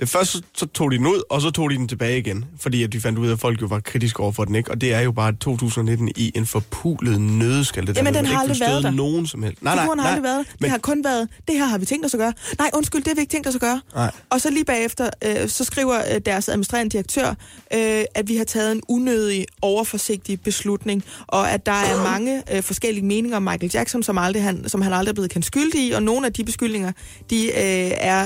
[0.00, 2.82] det første, så, tog de den ud, og så tog de den tilbage igen, fordi
[2.82, 4.70] at de fandt ud af, at folk jo var kritiske over for den, ikke?
[4.70, 7.86] Og det er jo bare 2019 i en forpulet nødskal.
[7.86, 8.90] Det Jamen, der, den har aldrig været der.
[8.90, 9.62] nogen som helst.
[9.62, 10.12] Nej, nej, Figuren har nej.
[10.16, 10.52] aldrig været der.
[10.52, 12.32] Det men- har kun været, det her har vi tænkt os at gøre.
[12.58, 13.80] Nej, undskyld, det har vi ikke tænkt os at gøre.
[13.94, 14.10] Nej.
[14.30, 17.28] Og så lige bagefter, øh, så skriver øh, deres administrerende direktør,
[17.74, 22.62] øh, at vi har taget en unødig, overforsigtig beslutning, og at der er mange øh,
[22.62, 25.80] forskellige meninger om Michael Jackson, som, aldrig, han, som han aldrig er blevet kendt skyldig
[25.88, 26.92] i, og nogle af de beskyldninger,
[27.30, 28.24] de øh, er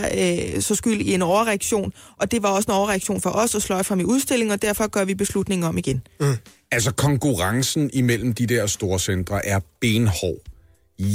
[0.54, 1.22] øh, så skyld i en
[1.58, 4.62] overreaktion, og det var også en overreaktion for os at sløje frem i udstillingen, og
[4.62, 6.02] derfor gør vi beslutningen om igen.
[6.72, 10.38] Altså, konkurrencen imellem de der store centre er benhård.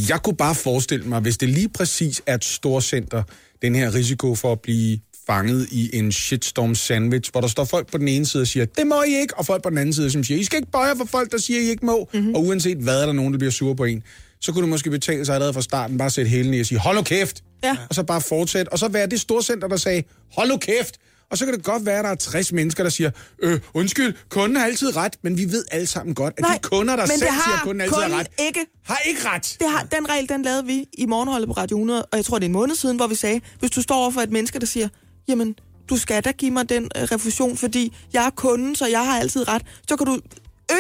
[0.10, 3.24] Jeg kunne bare forestille mig, hvis det lige præcis er et storcenter,
[3.62, 7.92] den her risiko for at blive fanget i en shitstorm sandwich, hvor der står folk
[7.92, 9.94] på den ene side og siger, det må I ikke, og folk på den anden
[9.94, 12.36] side, som siger, I skal ikke bøje for folk, der siger, I ikke må, mm-hmm.
[12.36, 14.04] og uanset hvad, er der nogen, der bliver sure på en.
[14.42, 16.80] Så kunne det måske betale sig allerede fra starten, bare sætte hælen i og sige,
[16.80, 17.78] hold kæft, Ja.
[17.90, 20.04] og så bare fortsætte, og så være det storcenter, der sagde,
[20.36, 20.98] hold nu kæft,
[21.32, 23.12] og så kan det godt være, at der er 60 mennesker, der siger,
[23.44, 26.60] øh, undskyld, kunden har altid ret, men vi ved alle sammen godt, at Nej, de
[26.68, 28.66] kunder, der selv siger, at kunden altid kunden har ret, ikke.
[28.86, 29.56] har ikke ret.
[29.60, 32.40] Det har, den regel, den lavede vi i morgenholdet på Radio 100, og jeg tror,
[32.40, 34.60] det er en måned siden, hvor vi sagde, hvis du står over for et menneske,
[34.60, 34.88] der siger,
[35.28, 35.56] jamen,
[35.90, 39.20] du skal da give mig den øh, refusion, fordi jeg er kunden, så jeg har
[39.20, 40.20] altid ret, så kan du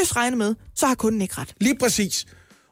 [0.02, 1.54] øs regne med, så har kunden ikke ret.
[1.62, 2.26] Lige præcis.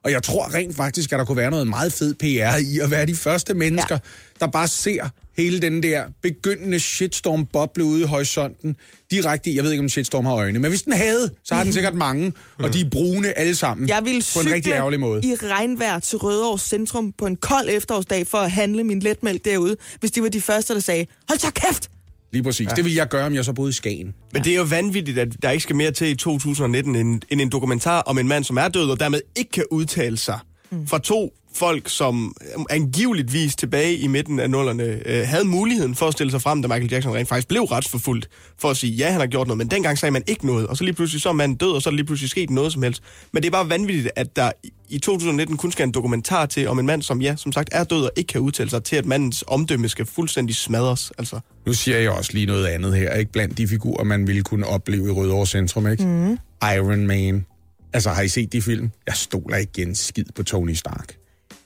[0.03, 2.91] Og jeg tror rent faktisk, at der kunne være noget meget fed PR i at
[2.91, 3.99] være de første mennesker, ja.
[4.39, 8.75] der bare ser hele den der begyndende shitstorm-boble ude i horisonten
[9.11, 9.55] direkte i.
[9.55, 11.95] Jeg ved ikke, om shitstorm har øjne, men hvis den havde, så har den sikkert
[11.95, 15.21] mange, og de er brune alle sammen Jeg vil på en rigtig ærgerlig måde.
[15.27, 19.75] i regnvejr til Rødovre Centrum på en kold efterårsdag for at handle min letmælk derude,
[19.99, 21.90] hvis de var de første, der sagde, hold så kæft,
[22.31, 22.67] Lige præcis.
[22.69, 22.75] Ja.
[22.75, 24.13] Det vil jeg gøre, om jeg så boede i Skagen.
[24.33, 27.41] Men det er jo vanvittigt, at der ikke skal mere til i 2019 end, end
[27.41, 30.39] en dokumentar om en mand, som er død, og dermed ikke kan udtale sig.
[30.71, 30.87] Mm.
[30.87, 32.35] Fra to folk, som
[32.69, 36.67] angiveligvis tilbage i midten af nullerne øh, havde muligheden for at stille sig frem, da
[36.67, 39.67] Michael Jackson rent faktisk blev retsforfulgt, for at sige, ja, han har gjort noget, men
[39.71, 41.89] dengang sagde man ikke noget, og så lige pludselig så er manden død, og så
[41.89, 43.03] er lige pludselig sket noget som helst.
[43.33, 46.67] Men det er bare vanvittigt, at der i- i 2019 kun skal en dokumentar til
[46.67, 48.95] om en mand, som ja, som sagt er død og ikke kan udtale sig, til
[48.95, 51.11] at mandens omdømme skal fuldstændig smadres.
[51.17, 51.39] Altså.
[51.65, 53.31] Nu siger jeg også lige noget andet her, ikke?
[53.31, 56.05] Blandt de figurer, man ville kunne opleve i Rødovre Centrum, ikke?
[56.05, 56.37] Mm.
[56.77, 57.45] Iron Man.
[57.93, 58.91] Altså, har I set de film?
[59.07, 61.17] Jeg stoler ikke en skid på Tony Stark.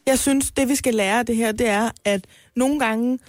[0.07, 3.19] Jeg synes, det vi skal lære af det her, det er, at nogle gange,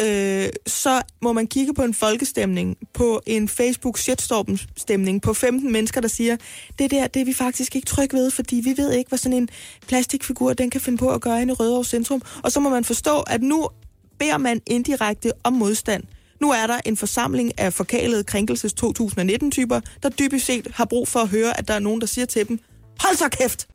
[0.00, 6.00] øh, så må man kigge på en folkestemning, på en Facebook shitstorm-stemning, på 15 mennesker,
[6.00, 6.36] der siger,
[6.78, 9.38] det der, det er vi faktisk ikke trygge ved, fordi vi ved ikke, hvad sådan
[9.38, 9.48] en
[9.88, 12.22] plastikfigur, den kan finde på at gøre inde i Rødovre Centrum.
[12.42, 13.68] Og så må man forstå, at nu
[14.18, 16.04] beder man indirekte om modstand.
[16.42, 21.20] Nu er der en forsamling af forkalede krænkelses 2019-typer, der dybest set har brug for
[21.20, 22.58] at høre, at der er nogen, der siger til dem,
[23.00, 23.68] hold så kæft!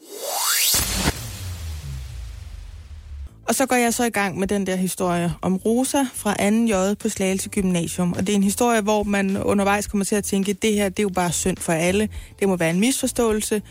[3.48, 6.92] Og så går jeg så i gang med den der historie om Rosa fra 2.
[6.92, 8.14] J på Slagelse Gymnasium.
[8.14, 11.00] Og det er en historie, hvor man undervejs kommer til at tænke, det her det
[11.00, 12.10] er jo bare synd for alle.
[12.40, 13.62] Det må være en misforståelse.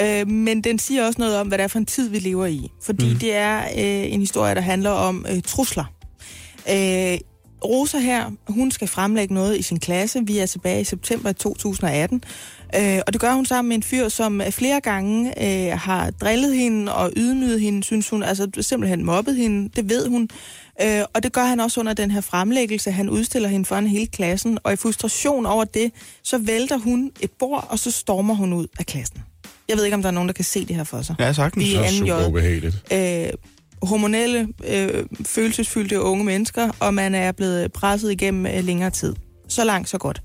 [0.00, 2.46] Øh, men den siger også noget om, hvad det er for en tid, vi lever
[2.46, 2.70] i.
[2.82, 3.18] Fordi mm.
[3.18, 5.84] det er øh, en historie, der handler om øh, trusler.
[6.70, 7.18] Øh,
[7.64, 10.20] Rosa her, hun skal fremlægge noget i sin klasse.
[10.26, 12.24] Vi er tilbage i september 2018.
[12.76, 16.56] Øh, og det gør hun sammen med en fyr, som flere gange øh, har drillet
[16.56, 18.22] hende og ydmyget hende, synes hun.
[18.22, 20.28] Altså simpelthen mobbet hende, det ved hun.
[20.82, 22.90] Øh, og det gør han også under den her fremlæggelse.
[22.90, 25.92] Han udstiller hende foran hele klassen, og i frustration over det,
[26.22, 29.18] så vælter hun et bord, og så stormer hun ud af klassen.
[29.68, 31.14] Jeg ved ikke, om der er nogen, der kan se det her for sig.
[31.18, 31.64] Ja, sagtens.
[31.64, 32.06] Vi er Så 2.
[32.06, 32.74] super ubehageligt.
[32.92, 33.28] Øh,
[33.82, 39.14] hormonelle, øh, følelsesfyldte unge mennesker, og man er blevet presset igennem øh, længere tid.
[39.48, 40.22] Så langt, så godt.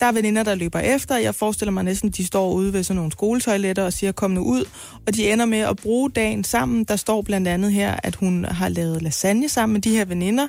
[0.00, 1.16] Der er veninder, der løber efter.
[1.16, 4.40] Jeg forestiller mig næsten, de står ude ved sådan nogle skoletoiletter og siger, kom nu
[4.40, 4.64] ud.
[5.06, 6.84] Og de ender med at bruge dagen sammen.
[6.84, 10.48] Der står blandt andet her, at hun har lavet lasagne sammen med de her veninder.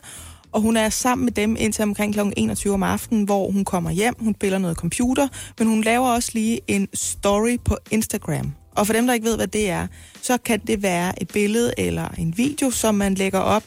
[0.52, 2.20] Og hun er sammen med dem indtil omkring kl.
[2.38, 4.16] 21 om aftenen, hvor hun kommer hjem.
[4.20, 5.28] Hun spiller noget computer,
[5.60, 8.65] men hun laver også lige en story på Instagram.
[8.76, 9.88] Og for dem, der ikke ved, hvad det er,
[10.22, 13.64] så kan det være et billede eller en video, som man lægger op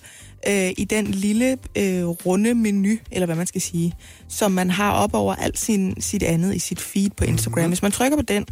[0.48, 3.92] øh, i den lille øh, runde menu, eller hvad man skal sige,
[4.28, 7.68] som man har op over alt sin, sit andet i sit feed på Instagram.
[7.68, 8.46] Hvis man trykker på den,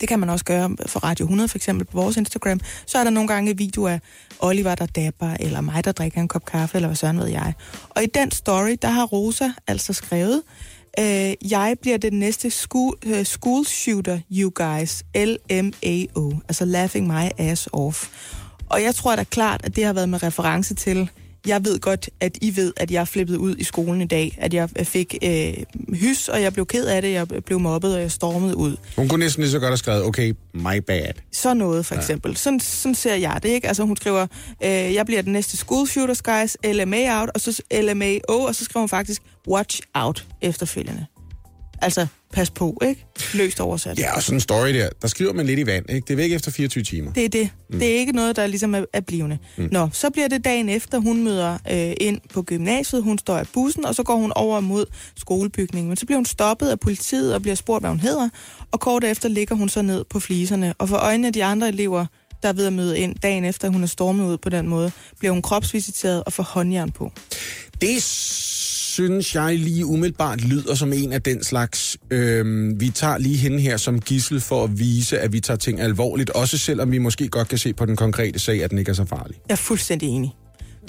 [0.00, 3.04] det kan man også gøre for Radio 100 for eksempel på vores Instagram, så er
[3.04, 4.00] der nogle gange video af
[4.40, 7.52] Oliver, der dapper, eller mig, der drikker en kop kaffe, eller hvad sådan ved jeg.
[7.90, 10.42] Og i den story, der har Rosa altså skrevet,
[10.98, 17.28] øh, jeg bliver den næste school, øh, school shooter, you guys, LMAO, altså laughing my
[17.38, 18.08] ass off.
[18.68, 21.10] Og jeg tror da klart, at det har været med reference til,
[21.46, 24.54] jeg ved godt, at I ved, at jeg flippede ud i skolen i dag, at
[24.54, 25.54] jeg fik øh,
[25.94, 28.76] hys, og jeg blev ked af det, jeg blev mobbet, og jeg stormede ud.
[28.96, 31.12] Hun kunne næsten lige så godt have skrevet, okay, my bad.
[31.32, 32.30] Så noget, for eksempel.
[32.30, 32.36] Ja.
[32.36, 33.68] Sådan, sådan ser jeg det, ikke?
[33.68, 34.26] Altså, hun skriver,
[34.64, 38.64] øh, jeg bliver den næste school shooters, guys, LMA out, og så LMAO, og så
[38.64, 41.06] skriver hun faktisk, watch out efterfølgende.
[41.82, 43.06] Altså, pas på, ikke?
[43.34, 43.98] Løst oversat.
[43.98, 46.04] Ja, og sådan en story der, der skriver man lidt i vand, ikke?
[46.06, 47.12] Det er væk efter 24 timer.
[47.12, 47.50] Det er det.
[47.70, 47.78] Mm.
[47.78, 49.38] Det er ikke noget, der ligesom er, er blivende.
[49.56, 49.68] Mm.
[49.72, 53.44] Nå, så bliver det dagen efter, hun møder øh, ind på gymnasiet, hun står i
[53.52, 54.84] bussen, og så går hun over mod
[55.16, 55.88] skolebygningen.
[55.88, 58.28] Men så bliver hun stoppet af politiet og bliver spurgt, hvad hun hedder,
[58.72, 60.74] og kort efter ligger hun så ned på fliserne.
[60.78, 62.06] Og for øjnene af de andre elever,
[62.42, 64.92] der er ved at møde ind dagen efter, hun er stormet ud på den måde,
[65.18, 67.12] bliver hun kropsvisiteret og får håndjern på.
[67.80, 68.02] Det
[68.96, 73.58] synes jeg lige umiddelbart lyder som en af den slags, øh, vi tager lige hende
[73.60, 77.28] her som gissel for at vise, at vi tager ting alvorligt, også selvom vi måske
[77.28, 79.36] godt kan se på den konkrete sag, at den ikke er så farlig.
[79.48, 80.32] Jeg er fuldstændig enig.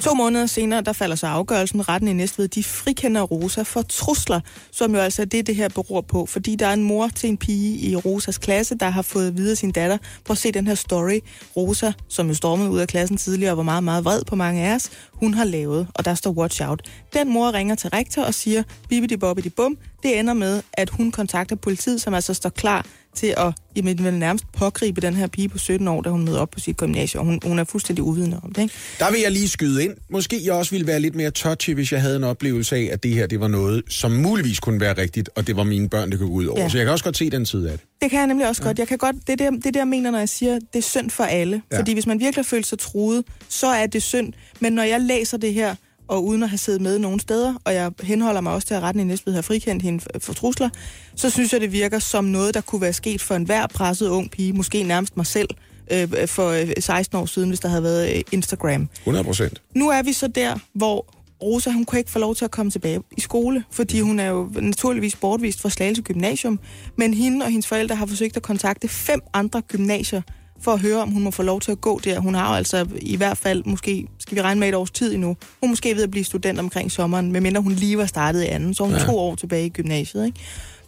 [0.02, 1.90] To måneder senere, der falder så afgørelsen.
[1.90, 4.40] Retten i Næstved, de frikender Rosa for trusler,
[4.72, 6.26] som jo altså er det, det her beror på.
[6.26, 9.56] Fordi der er en mor til en pige i Rosas klasse, der har fået videre
[9.56, 9.98] sin datter.
[10.26, 11.20] Prøv at se den her story.
[11.58, 14.64] Rosa, som jo stormede ud af klassen tidligere og var meget, meget vred på mange
[14.64, 16.82] af os, hun har lavet, og der står watch out.
[17.14, 19.78] Den mor ringer til rektor og siger, bibidi bobbidi bum.
[20.04, 24.14] Det ender med, at hun kontakter politiet, som altså står klar til at jamen, vel
[24.14, 27.26] nærmest pågribe den her pige på 17 år, da hun møder op på sit gymnasium.
[27.26, 28.74] Hun, hun er fuldstændig uvidende om det, ikke?
[29.00, 29.94] Der vil jeg lige skyde ind.
[30.10, 33.04] Måske jeg også ville være lidt mere touchy, hvis jeg havde en oplevelse af, at
[33.04, 36.12] det her det var noget, som muligvis kunne være rigtigt, og det var mine børn,
[36.12, 36.60] det kunne gå ud over.
[36.60, 36.64] Ja.
[36.64, 36.70] Ja.
[36.70, 37.88] Så jeg kan også godt se den side af det.
[38.02, 38.68] Det kan jeg nemlig også ja.
[38.68, 38.80] godt.
[38.80, 41.10] Jeg kan godt det, er det, er jeg mener, når jeg siger, det er synd
[41.10, 41.62] for alle.
[41.72, 41.80] Ja.
[41.80, 44.34] Fordi hvis man virkelig føler sig truet, så er det synd.
[44.60, 45.76] Men når jeg læser det her,
[46.08, 48.82] og uden at have siddet med nogen steder, og jeg henholder mig også til, at
[48.82, 50.70] retten i Næstved har frikendt hende for, trusler,
[51.16, 54.32] så synes jeg, det virker som noget, der kunne være sket for enhver presset ung
[54.32, 55.50] pige, måske nærmest mig selv,
[55.92, 58.90] øh, for øh, 16 år siden, hvis der havde været øh, Instagram.
[59.00, 59.62] 100 procent.
[59.76, 61.06] Nu er vi så der, hvor
[61.42, 64.28] Rosa, hun kunne ikke få lov til at komme tilbage i skole, fordi hun er
[64.28, 66.60] jo naturligvis bortvist fra Slagelse Gymnasium.
[66.96, 70.22] Men hende og hendes forældre har forsøgt at kontakte fem andre gymnasier
[70.62, 72.20] for at høre, om hun må få lov til at gå der.
[72.20, 75.14] Hun har jo altså i hvert fald, måske skal vi regne med et års tid
[75.14, 78.46] endnu, hun måske ved at blive student omkring sommeren, medmindre hun lige var startet i
[78.46, 79.00] anden, så hun ja.
[79.00, 80.26] to år tilbage i gymnasiet.
[80.26, 80.40] Ikke?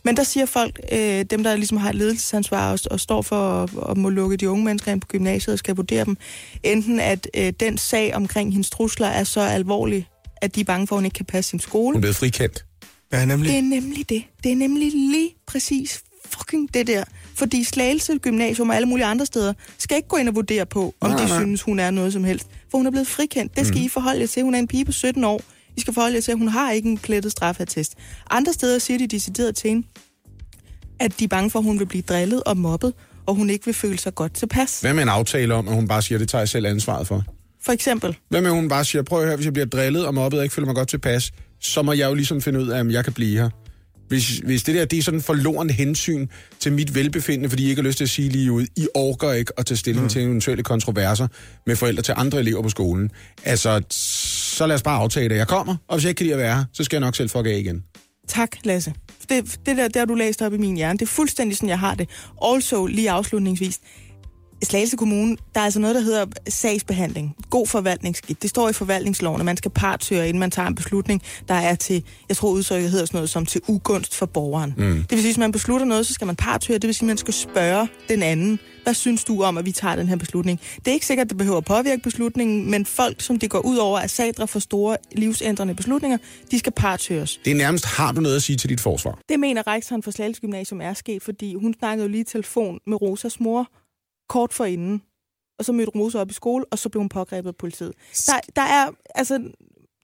[0.04, 3.36] Men der siger folk, øh, dem der ligesom har et ledelsesansvar og, og står for
[3.36, 6.18] at, at må lukke de unge mennesker ind på gymnasiet og skal vurdere dem,
[6.64, 10.08] enten at øh, den sag omkring hendes trusler er så alvorlig,
[10.42, 11.86] at de er bange for, at hun ikke kan passe sin skole.
[11.94, 12.66] Hun er blevet frikendt.
[13.14, 13.50] Ja, nemlig.
[13.52, 14.24] Det er nemlig det.
[14.44, 17.04] Det er nemlig lige præcis fucking det der.
[17.36, 20.96] Fordi Slagelse Gymnasium og alle mulige andre steder skal ikke gå ind og vurdere på,
[21.02, 21.40] om Nej, de nej.
[21.40, 22.48] synes, hun er noget som helst.
[22.72, 23.56] For hun er blevet frikendt.
[23.58, 23.86] Det skal Mhm.
[23.86, 24.44] I forholde jer til.
[24.44, 25.42] Hun er en pige på 17 år.
[25.78, 27.94] I skal forholde jer til, at hun har ikke en plettet straffetest.
[28.30, 29.88] Andre steder siger de decideret til hende,
[31.00, 32.94] at de er bange for, at hun vil blive drillet og mobbet,
[33.26, 34.82] og hun ikke vil føle sig godt tilpas.
[34.82, 37.24] Hvad med en aftale om, at hun bare siger, det tager jeg selv ansvaret for?
[37.70, 38.18] For eksempel.
[38.30, 40.46] Hvad med, hun bare siger, prøv at høre, hvis jeg bliver drillet og mobbet og
[40.46, 43.04] ikke føler mig godt tilpas, så må jeg jo ligesom finde ud af, om jeg
[43.04, 43.50] kan blive her.
[44.08, 46.28] Hvis, hvis det der, det er sådan en forloren hensyn
[46.60, 49.32] til mit velbefindende, fordi I ikke har lyst til at sige lige ud, I orker
[49.32, 50.10] ikke at tage stilling mm.
[50.10, 51.28] til eventuelle kontroverser
[51.66, 53.12] med forældre til andre elever på skolen.
[53.44, 53.82] Altså,
[54.56, 56.40] så lad os bare aftale, at jeg kommer, og hvis jeg ikke kan lide at
[56.40, 57.84] være her, så skal jeg nok selv fuck af igen.
[58.28, 58.94] Tak, Lasse.
[59.30, 61.80] Det, det der, der, du læste op i min hjerne, det er fuldstændig sådan, jeg
[61.80, 62.10] har det.
[62.46, 63.80] Also, lige afslutningsvis.
[64.64, 67.36] Slagelse Kommune, der er altså noget, der hedder sagsbehandling.
[67.50, 68.42] God forvaltningsskik.
[68.42, 71.76] Det står i forvaltningsloven, at man skal partshøre, inden man tager en beslutning, der er
[71.76, 74.74] til, jeg tror udtrykket hedder sådan noget som til ugunst for borgeren.
[74.78, 74.84] Mm.
[74.84, 76.78] Det vil sige, hvis man beslutter noget, så skal man partshøre.
[76.78, 79.72] Det vil sige, at man skal spørge den anden, hvad synes du om, at vi
[79.72, 80.60] tager den her beslutning?
[80.76, 83.60] Det er ikke sikkert, at det behøver at påvirke beslutningen, men folk, som det går
[83.60, 86.18] ud over, er sadre for store livsændrende beslutninger,
[86.52, 87.40] de skal partshøres.
[87.46, 89.20] Det er nærmest, har du noget at sige til dit forsvar?
[89.30, 92.80] Det mener rektoren for Slagelse Gymnasium er sket, fordi hun snakkede jo lige i telefon
[92.88, 93.68] med Rosas mor
[94.30, 95.02] kort forinden.
[95.60, 97.94] Og så mødte Rosa op i skole, og så blev hun pågrebet af politiet.
[98.28, 99.52] Der, der, er, altså,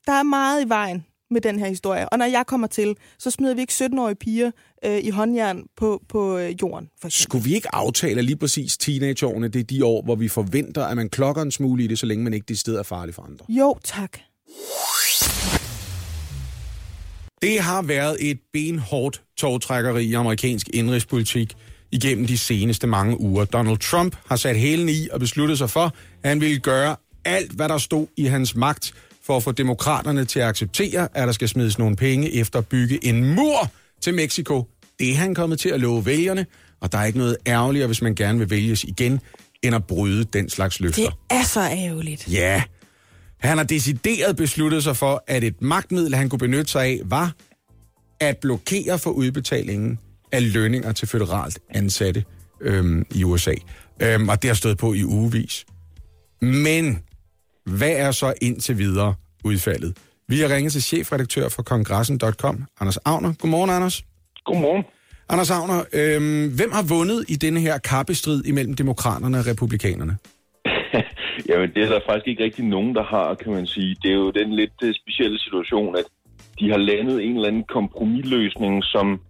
[0.08, 2.10] der er meget i vejen med den her historie.
[2.10, 4.52] Og når jeg kommer til, så smider vi ikke 17-årige piger
[4.86, 6.90] øh, i håndjern på, på øh, jorden.
[7.02, 7.24] For eksempel.
[7.24, 10.96] Skulle vi ikke aftale lige præcis teenageårene, det er de år, hvor vi forventer, at
[10.98, 13.22] man klokker en smule i det, så længe man ikke det sted er farlig for
[13.22, 13.46] andre?
[13.50, 14.18] Jo, tak.
[17.42, 21.54] Det har været et benhårdt togtrækkeri i amerikansk indrigspolitik
[21.92, 23.46] igennem de seneste mange uger.
[23.46, 27.52] Donald Trump har sat hælen i og besluttet sig for, at han ville gøre alt,
[27.52, 28.94] hvad der stod i hans magt
[29.26, 32.68] for at få demokraterne til at acceptere, at der skal smides nogle penge efter at
[32.68, 33.72] bygge en mur
[34.02, 34.68] til Mexico.
[35.00, 36.46] Det er han kommet til at love vælgerne,
[36.82, 39.20] og der er ikke noget ærgerligere, hvis man gerne vil vælges igen,
[39.64, 41.04] end at bryde den slags løfter.
[41.04, 42.28] Det er så ærgerligt.
[42.32, 42.64] Ja.
[43.38, 47.34] Han har decideret besluttet sig for, at et magtmiddel, han kunne benytte sig af, var
[48.20, 50.00] at blokere for udbetalingen
[50.36, 52.24] af lønninger til føderalt ansatte
[52.62, 53.54] øhm, i USA.
[54.02, 55.66] Øhm, og det har stået på i ugevis.
[56.42, 57.04] Men
[57.66, 59.14] hvad er så indtil videre
[59.44, 59.98] udfaldet?
[60.28, 63.34] Vi har ringet til chefredaktør for kongressen.com, Anders Agner.
[63.40, 64.04] Godmorgen, Anders.
[64.46, 64.84] Godmorgen.
[65.30, 70.18] Anders Agner, øhm, hvem har vundet i denne her kappestrid imellem demokraterne og republikanerne?
[71.50, 73.96] Jamen, det er der faktisk ikke rigtig nogen, der har, kan man sige.
[74.02, 76.06] Det er jo den lidt øh, specielle situation, at
[76.60, 79.22] de har landet en eller anden kompromisløsning, som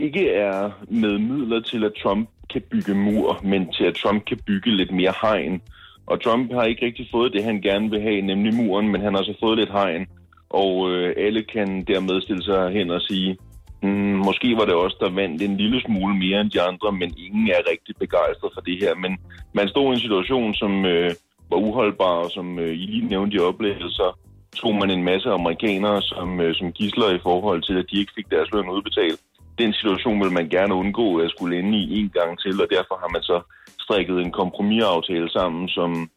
[0.00, 4.38] ikke er med midler til, at Trump kan bygge mur, men til, at Trump kan
[4.46, 5.62] bygge lidt mere hegn.
[6.06, 9.14] Og Trump har ikke rigtig fået det, han gerne vil have, nemlig muren, men han
[9.14, 10.06] har så fået lidt hegn.
[10.50, 13.36] Og øh, alle kan dermed stille sig hen og sige,
[13.82, 17.14] mm, måske var det også der vandt en lille smule mere end de andre, men
[17.18, 18.94] ingen er rigtig begejstret for det her.
[18.94, 19.18] Men
[19.52, 21.10] man stod i en situation, som øh,
[21.50, 24.12] var uholdbar, og som øh, I lige nævnte i oplægget, så
[24.56, 28.12] tog man en masse amerikanere som, øh, som gisler i forhold til, at de ikke
[28.16, 29.20] fik deres løn udbetalt.
[29.58, 32.96] Den situation vil man gerne undgå at skulle ende i en gang til, og derfor
[33.02, 33.40] har man så
[33.80, 36.10] strikket en kompromisaftale sammen, som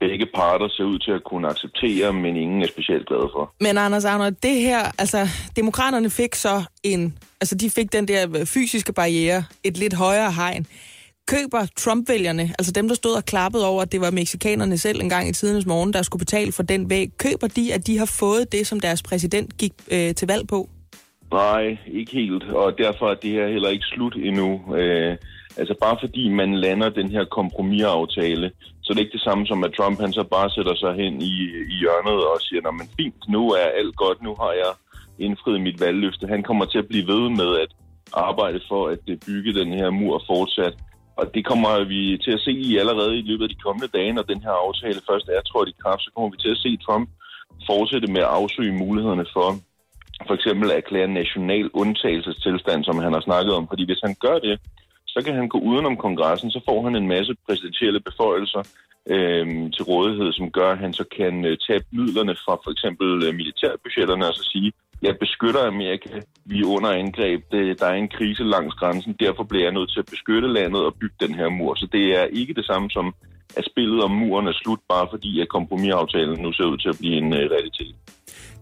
[0.00, 3.54] begge parter ser ud til at kunne acceptere, men ingen er specielt glade for.
[3.60, 8.44] Men Anders Agner, det her, altså, demokraterne fik så en, altså de fik den der
[8.44, 10.66] fysiske barriere, et lidt højere hegn.
[11.26, 15.08] Køber Trump-vælgerne, altså dem, der stod og klappede over, at det var meksikanerne selv en
[15.08, 18.06] gang i tidens morgen, der skulle betale for den væg, køber de, at de har
[18.06, 20.68] fået det, som deres præsident gik øh, til valg på?
[21.32, 24.74] Nej, ikke helt, og derfor er det her heller ikke slut endnu.
[24.76, 25.16] Øh,
[25.56, 28.52] altså bare fordi man lander den her kompromisaftale,
[28.82, 31.22] så det er ikke det samme som, at Trump han så bare sætter sig hen
[31.22, 31.34] i,
[31.72, 34.72] i hjørnet og siger, Nå, men fint, nu er alt godt, nu har jeg
[35.18, 36.26] indfriet mit valgløfte.
[36.26, 37.70] Han kommer til at blive ved med at
[38.12, 40.74] arbejde for at det bygge den her mur fortsat.
[41.16, 44.12] Og det kommer vi til at se i allerede i løbet af de kommende dage,
[44.12, 46.76] når den her aftale først er trådt i kraft, så kommer vi til at se
[46.76, 47.08] Trump
[47.70, 49.48] fortsætte med at afsøge mulighederne for
[50.26, 53.68] for eksempel erklære national undtagelsestilstand, som han har snakket om.
[53.68, 54.60] Fordi hvis han gør det,
[55.06, 58.62] så kan han gå udenom kongressen, så får han en masse præsidentielle beføjelser
[59.14, 63.08] øh, til rådighed, som gør, at han så kan øh, tage midlerne fra for eksempel
[63.26, 67.94] øh, militærbudgetterne og så sige, jeg beskytter Amerika, vi er under angreb, det, der er
[67.94, 71.34] en krise langs grænsen, derfor bliver jeg nødt til at beskytte landet og bygge den
[71.34, 71.74] her mur.
[71.74, 73.14] Så det er ikke det samme som,
[73.56, 76.98] at spillet om muren er slut, bare fordi at kompromisaftalen nu ser ud til at
[76.98, 77.94] blive en øh, realitet.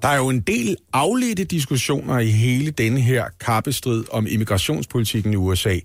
[0.02, 5.36] Der er jo en del afledte diskussioner i hele denne her kappestrid om immigrationspolitikken i
[5.36, 5.76] USA.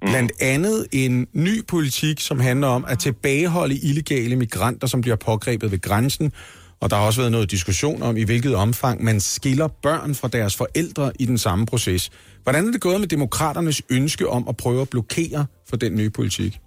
[0.00, 5.70] Blandt andet en ny politik, som handler om at tilbageholde illegale migranter, som bliver pågrebet
[5.70, 6.32] ved grænsen.
[6.80, 10.28] Og der har også været noget diskussion om, i hvilket omfang man skiller børn fra
[10.28, 12.10] deres forældre i den samme proces.
[12.42, 16.10] Hvordan er det gået med demokraternes ønske om at prøve at blokere for den nye
[16.10, 16.60] politik?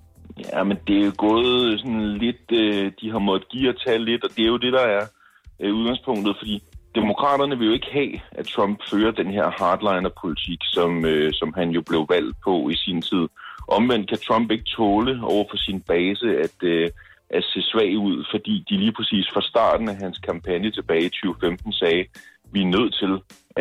[0.46, 4.00] Ja, men det er jo gået sådan lidt, øh, de har måttet give og tage
[4.00, 5.06] lidt, og det er jo det, der er
[5.60, 6.64] øh, udgangspunktet, fordi
[6.96, 11.70] demokraterne vil jo ikke have, at Trump fører den her hardliner-politik, som, øh, som han
[11.70, 13.28] jo blev valgt på i sin tid.
[13.68, 16.90] Omvendt kan Trump ikke tåle over for sin base at, øh,
[17.30, 21.10] at se svag ud, fordi de lige præcis fra starten af hans kampagne tilbage i
[21.10, 22.06] 2015 sagde,
[22.52, 23.14] vi er nødt til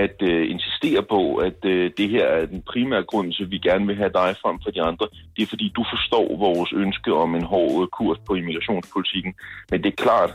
[0.04, 3.58] at øh, insistere på, at øh, det her er den primære grund til, at vi
[3.58, 5.06] gerne vil have dig frem for de andre.
[5.36, 9.34] Det er fordi, du forstår vores ønske om en hård kurs på immigrationspolitikken.
[9.70, 10.32] Men det er klart,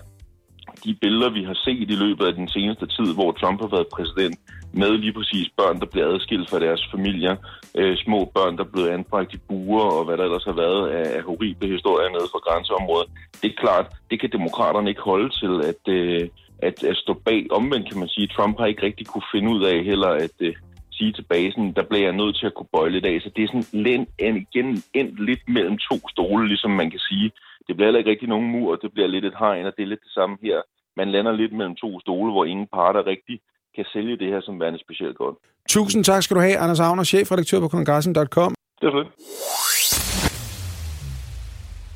[0.85, 3.93] de billeder, vi har set i løbet af den seneste tid, hvor Trump har været
[3.95, 4.39] præsident,
[4.73, 7.35] med lige præcis børn, der bliver adskilt fra deres familier,
[7.75, 10.89] øh, små børn, der er blevet anbragt i buer, og hvad der ellers har været
[10.89, 13.09] af, af horrible historier nede fra grænseområdet.
[13.41, 16.29] Det er klart, det kan demokraterne ikke holde til at, øh,
[16.61, 17.47] at, at stå bag.
[17.51, 20.37] Omvendt kan man sige, at Trump har ikke rigtig kunne finde ud af heller at
[20.39, 20.55] øh,
[20.91, 23.21] sige til basen, der bliver jeg nødt til at kunne bøje lidt af.
[23.21, 27.31] Så det er sådan lidt, igen endt lidt mellem to stole, ligesom man kan sige.
[27.67, 29.91] Det bliver heller ikke rigtig nogen mur, det bliver lidt et hegn, og det er
[29.91, 30.57] lidt det samme her.
[30.97, 33.39] Man lander lidt mellem to stole, hvor ingen parter rigtig
[33.75, 35.35] kan sælge det her som værende specielt godt.
[35.69, 38.55] Tusind tak skal du have, Anders Agner, chefredaktør på kongressen.com.
[38.81, 39.09] Det er fedt.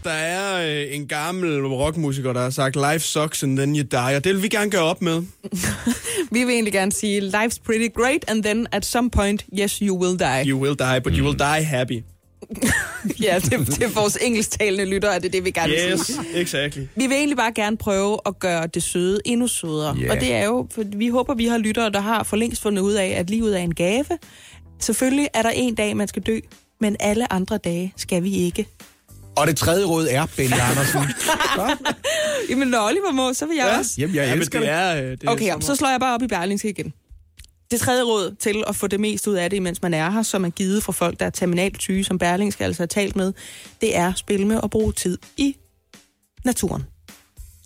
[0.06, 4.16] Der er øh, en gammel rockmusiker, der har sagt, life sucks and then you die,
[4.18, 5.22] og det vil vi gerne gøre op med.
[6.32, 9.98] Vi vil egentlig gerne sige, life's pretty great, and then at some point, yes, you
[10.02, 10.44] will die.
[10.50, 12.04] You will die, but you will die happy.
[13.26, 16.20] ja, det, det er vores engelsktalende lytter, er det det, vi gerne vil Yes, sige.
[16.34, 16.82] exactly.
[16.96, 19.98] Vi vil egentlig bare gerne prøve at gøre det søde endnu sødere.
[20.02, 20.12] Ja.
[20.12, 22.82] Og det er jo, for vi håber, vi har lyttere, der har for længst fundet
[22.82, 24.06] ud af, at livet er en gave.
[24.80, 26.40] Selvfølgelig er der en dag, man skal dø,
[26.82, 28.68] men alle andre dage skal vi ikke.
[29.38, 31.02] Og det tredje råd er, Benny Andersen.
[32.50, 33.92] Jamen, når Oliver må, så vil jeg Ja, også.
[33.98, 34.76] jamen, jeg Ja, men elsker det det.
[34.76, 34.96] er...
[35.04, 36.94] øh, Det er Okay, så slår jeg bare op i Berlingske igen.
[37.72, 40.24] Det tredje råd til at få det mest ud af det, mens man er her,
[40.24, 43.34] som er givet fra folk, der er terminalt syge, som Berlingske altså har talt med,
[43.82, 45.56] det er at spille med og bruge tid i
[46.46, 46.84] naturen.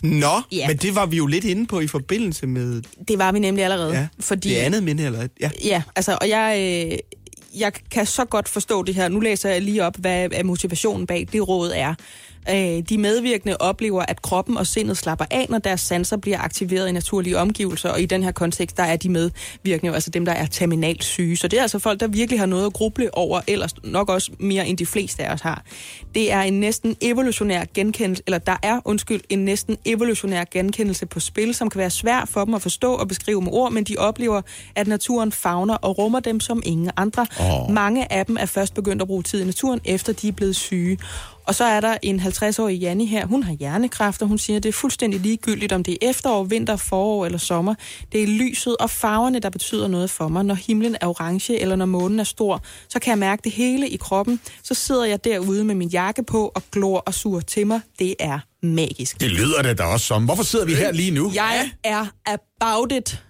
[0.04, 0.68] Nå, Ja.
[0.68, 3.64] men det var vi jo lidt inde på i forbindelse med Det var vi nemlig
[3.64, 3.94] allerede.
[3.94, 5.28] ja, fordi, det andet minde, eller...
[5.42, 5.50] Ja.
[5.64, 6.56] Ja, altså, og jeg,
[6.92, 6.98] øh,
[7.58, 9.08] jeg kan så godt forstå det her.
[9.08, 11.96] Nu læser jeg lige op, hvad motivationen bag det råd er.
[12.50, 16.90] Øh, de medvirkende oplever, at kroppen og sindet slapper af, når deres sanser bliver aktiveret
[16.90, 20.32] i naturlige omgivelser, og i den her kontekst, der er de medvirkende altså dem, der
[20.32, 21.38] er terminalt syge.
[21.38, 24.32] Så det er altså folk, der virkelig har noget at gruble over, ellers nok også
[24.40, 25.64] mere end de fleste af os har.
[26.16, 31.20] Det er en næsten evolutionær genkendelse, eller der er, undskyld, en næsten evolutionær genkendelse på
[31.20, 33.96] spil, som kan være svær for dem at forstå og beskrive med ord, men de
[33.98, 34.42] oplever,
[34.76, 37.26] at naturen fagner og rummer dem som ingen andre.
[37.40, 37.72] Åh.
[37.74, 40.56] Mange af dem er først begyndt at bruge tid i naturen, efter de er blevet
[40.56, 40.98] syge.
[41.50, 43.26] Og så er der en 50-årig Janni her.
[43.26, 46.44] Hun har hjernekræft, og hun siger, at det er fuldstændig ligegyldigt, om det er efterår,
[46.44, 47.76] vinter, forår eller sommer.
[48.12, 50.46] Det er lyset og farverne, der betyder noget for mig.
[50.46, 53.90] Når himlen er orange, eller når månen er stor, så kan jeg mærke det hele
[53.90, 54.40] i kroppen.
[54.64, 57.82] Så sidder jeg derude med min jakke på og glor og suger til mig.
[58.00, 59.20] Det er magisk.
[59.20, 60.26] Det lyder det da også som.
[60.26, 61.32] Hvorfor sidder vi her lige nu?
[61.36, 63.24] Jeg er about it.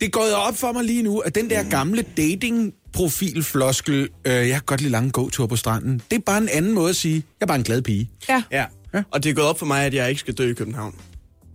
[0.00, 4.32] Det er gået op for mig lige nu, at den der gamle dating profilfloskel, øh,
[4.32, 6.02] jeg kan godt lide lange gåture på stranden.
[6.10, 8.10] Det er bare en anden måde at sige, jeg er bare en glad pige.
[8.28, 8.42] Ja.
[8.52, 8.64] ja.
[9.10, 10.94] Og det er gået op for mig, at jeg ikke skal dø i København.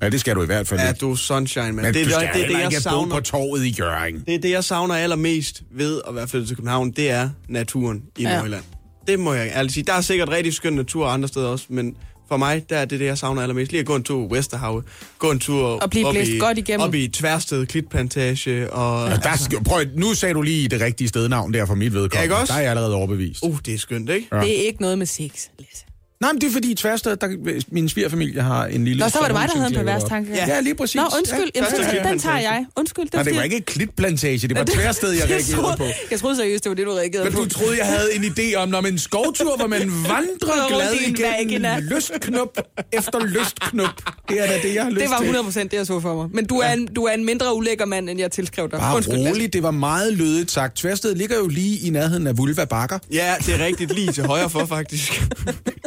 [0.01, 1.75] Ja, det skal du i hvert fald Ja, du er sunshine, man.
[1.85, 3.15] Men det, er- du skal det, det, heller jeg ikke savner.
[3.15, 4.23] på torvet i Jørgen.
[4.25, 6.91] Det er det, jeg savner allermest ved at være flyttet til København.
[6.91, 8.33] Det er naturen i ja.
[8.35, 8.63] Nordjylland.
[9.07, 9.83] Det må jeg ærligt sige.
[9.83, 11.95] Der er sikkert rigtig skøn natur andre steder også, men
[12.27, 13.71] for mig, der er det det, jeg savner allermest.
[13.71, 14.83] Lige at gå en tur i Vesterhavet,
[15.19, 16.87] gå en tur Og blive op i, godt igennem.
[16.87, 18.73] op i Tværsted Klitplantage.
[18.73, 21.93] Og, Ja, der skal, prøv, nu sagde du lige det rigtige stednavn der for mit
[21.93, 22.17] vedkommende.
[22.17, 22.53] Ja, ikke også?
[22.53, 23.43] Der er jeg allerede overbevist.
[23.43, 24.27] Uh, det er skønt, ikke?
[24.31, 24.39] Ja.
[24.39, 25.21] Det er ikke noget med sex,
[25.59, 25.84] Lasse.
[26.25, 27.27] Nej, men det er fordi i Tværsted, der,
[27.67, 28.99] min svigerfamilie har en lille...
[29.03, 30.31] Nå, så var det mig, der havde en pervers tanke.
[30.31, 30.95] laver Ja, lige præcis.
[30.95, 31.51] Nå, undskyld.
[31.55, 32.65] Ja, Jamen, så, den tager jeg.
[32.75, 33.05] Undskyld.
[33.13, 35.85] Nej, det var ikke et klitplantage, det var Tværsted, jeg reagerede troede, på.
[36.11, 37.43] Jeg troede seriøst, det var det, du reagerede Men på.
[37.43, 39.81] du troede, jeg havde en idé om, når man en skovtur, hvor man
[40.13, 40.67] vandrer
[41.15, 42.57] glad igennem lystknop
[42.91, 44.01] efter lystknop.
[44.29, 45.29] Det er da det, jeg har lyst Det var til.
[45.29, 46.29] 100 det, jeg så for mig.
[46.33, 48.79] Men du er, en, du er en mindre ulækker mand, end jeg tilskrev dig.
[48.79, 50.77] Bare Undskyld, roligt, det var meget lødigt sagt.
[50.77, 52.99] Tværsted ligger jo lige i nærheden af Vulva Bakker.
[53.13, 55.11] Ja, det er rigtigt lige til højre for, faktisk.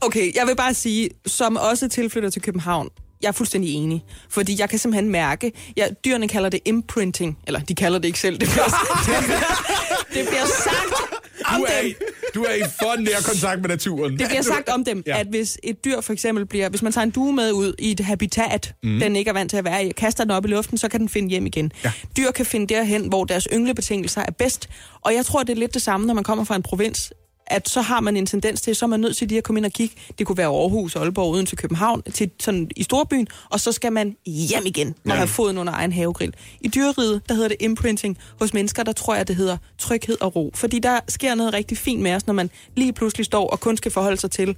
[0.00, 2.88] Okay, jeg vil bare sige, som også tilflytter til København,
[3.22, 4.04] jeg er fuldstændig enig.
[4.30, 8.18] Fordi jeg kan simpelthen mærke, ja, dyrene kalder det imprinting, eller de kalder det ikke
[8.20, 8.64] selv, det bliver,
[10.14, 11.12] det bliver sagt
[11.44, 11.90] om Du er, dem.
[11.90, 11.94] i,
[12.34, 14.18] du er i for nær kontakt med naturen.
[14.18, 15.20] Det bliver sagt om dem, Ja.
[15.20, 17.90] at hvis et dyr for eksempel bliver, hvis man tager en due med ud i
[17.90, 19.00] et habitat, mm.
[19.00, 20.88] den ikke er vant til at være i, og kaster den op i luften, så
[20.88, 21.72] kan den finde hjem igen.
[21.84, 21.92] Ja.
[22.16, 24.68] Dyr kan finde derhen, hvor deres ynglebetingelser er bedst,
[25.04, 27.12] og jeg tror, det er lidt det samme, når man kommer fra en provins,
[27.46, 29.58] at så har man en tendens til, så er man nødt til lige at komme
[29.58, 29.94] ind og kigge.
[30.18, 33.92] Det kunne være Aarhus, Aalborg, uden til København, til sådan i storbyen, og så skal
[33.92, 35.14] man hjem igen og Ja.
[35.14, 36.34] have foden under egen havegrill.
[36.60, 38.18] I dyreriget, der hedder det imprinting.
[38.40, 40.50] Hos mennesker, der tror jeg, det hedder tryghed og ro.
[40.54, 43.76] Fordi der sker noget rigtig fint med os, når man lige pludselig står og kun
[43.76, 44.56] skal forholde sig til,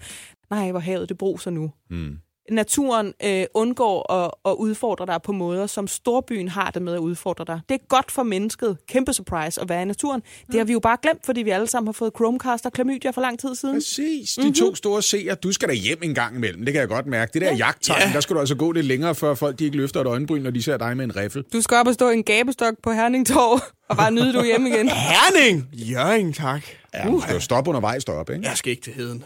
[0.51, 1.70] nej, hvor havet det bruser nu.
[1.91, 2.16] Mm.
[2.51, 6.99] Naturen øh, undgår at, at udfordre dig på måder, som storbyen har det med at
[6.99, 7.61] udfordre dig.
[7.68, 8.76] Det er godt for mennesket.
[8.88, 10.22] Kæmpe surprise at være i naturen.
[10.46, 13.11] Det har vi jo bare glemt, fordi vi alle sammen har fået Chromecast og klamydia
[13.11, 13.74] for lang tid siden.
[13.76, 14.34] Præcis.
[14.34, 14.55] De Mhm.
[14.55, 16.64] to store seere, du skal da hjem en gang imellem.
[16.64, 17.30] Det kan jeg godt mærke.
[17.32, 17.57] Det der ja.
[17.57, 20.42] jagttegn, der skal du altså gå lidt længere, før folk de ikke løfter et øjenbryn,
[20.42, 21.44] når de ser dig med en riffel.
[21.53, 24.68] Du skal op og stå i en gabestok på Herningtorv og bare nyde, du hjemme
[24.68, 24.88] igen.
[25.11, 25.68] Herning!
[25.72, 26.62] Jørgen, tak.
[26.94, 28.49] Ja, du skal jo stoppe undervejs deroppe, ikke?
[28.49, 29.24] Jeg skal ikke til heden.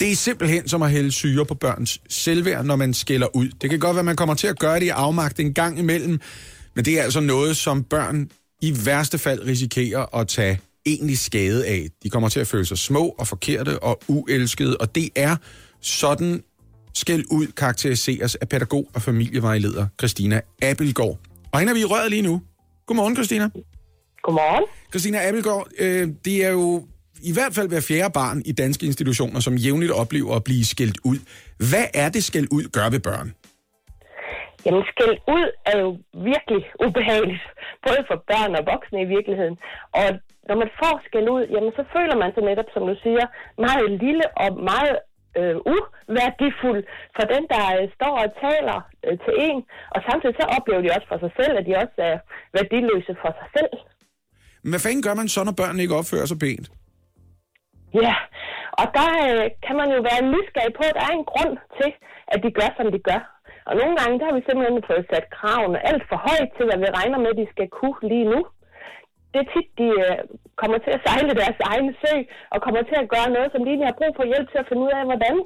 [0.00, 3.48] Det er simpelthen som at hælde syre på børns selvværd, når man skælder ud.
[3.60, 5.78] Det kan godt være, at man kommer til at gøre det i afmagt en gang
[5.78, 6.20] imellem,
[6.74, 8.30] men det er altså noget, som børn
[8.62, 11.86] i værste fald risikerer at tage egentlig skade af.
[12.02, 15.36] De kommer til at føle sig små og forkerte og uelskede, og det er
[15.80, 16.42] sådan
[16.94, 21.18] skæld ud karakteriseres af pædagog og familievejleder Christina Abelgaard.
[21.52, 22.42] Og hende er vi i røret lige nu.
[22.86, 23.48] Godmorgen, Christina.
[24.22, 24.64] Godmorgen.
[24.90, 26.86] Christina Abelgaard, øh, det er jo
[27.22, 30.98] i hvert fald hver fjerde barn i danske institutioner, som jævnligt oplever at blive skældt
[31.04, 31.18] ud.
[31.70, 33.28] Hvad er det, skæld ud gør ved børn?
[34.64, 35.88] Jamen, skæld ud er jo
[36.30, 37.44] virkelig ubehageligt,
[37.86, 39.56] både for børn og voksne i virkeligheden.
[40.00, 40.08] Og
[40.48, 43.26] når man får skæld ud, jamen, så føler man sig netop, som du siger,
[43.66, 44.96] meget lille og meget
[45.40, 46.82] øh, uværdifuld
[47.16, 49.58] for den, der øh, står og taler øh, til en.
[49.94, 52.16] Og samtidig så oplever de også for sig selv, at de også er
[52.56, 53.74] værdiløse for sig selv.
[54.62, 56.66] Men hvad fanden gør man så, når børnene ikke opfører sig pænt?
[58.04, 58.16] Ja,
[58.80, 61.90] og der øh, kan man jo være nysgerrig på, at der er en grund til,
[62.32, 63.20] at de gør, som de gør.
[63.68, 66.78] Og nogle gange, der har vi simpelthen fået sat kravene alt for højt til, hvad
[66.82, 68.40] vi regner med, de skal kunne lige nu.
[69.32, 70.18] Det er tit, de øh,
[70.60, 72.14] kommer til at sejle deres egne sø,
[72.52, 74.68] og kommer til at gøre noget, som de lige har brug for hjælp til at
[74.68, 75.36] finde ud af, hvordan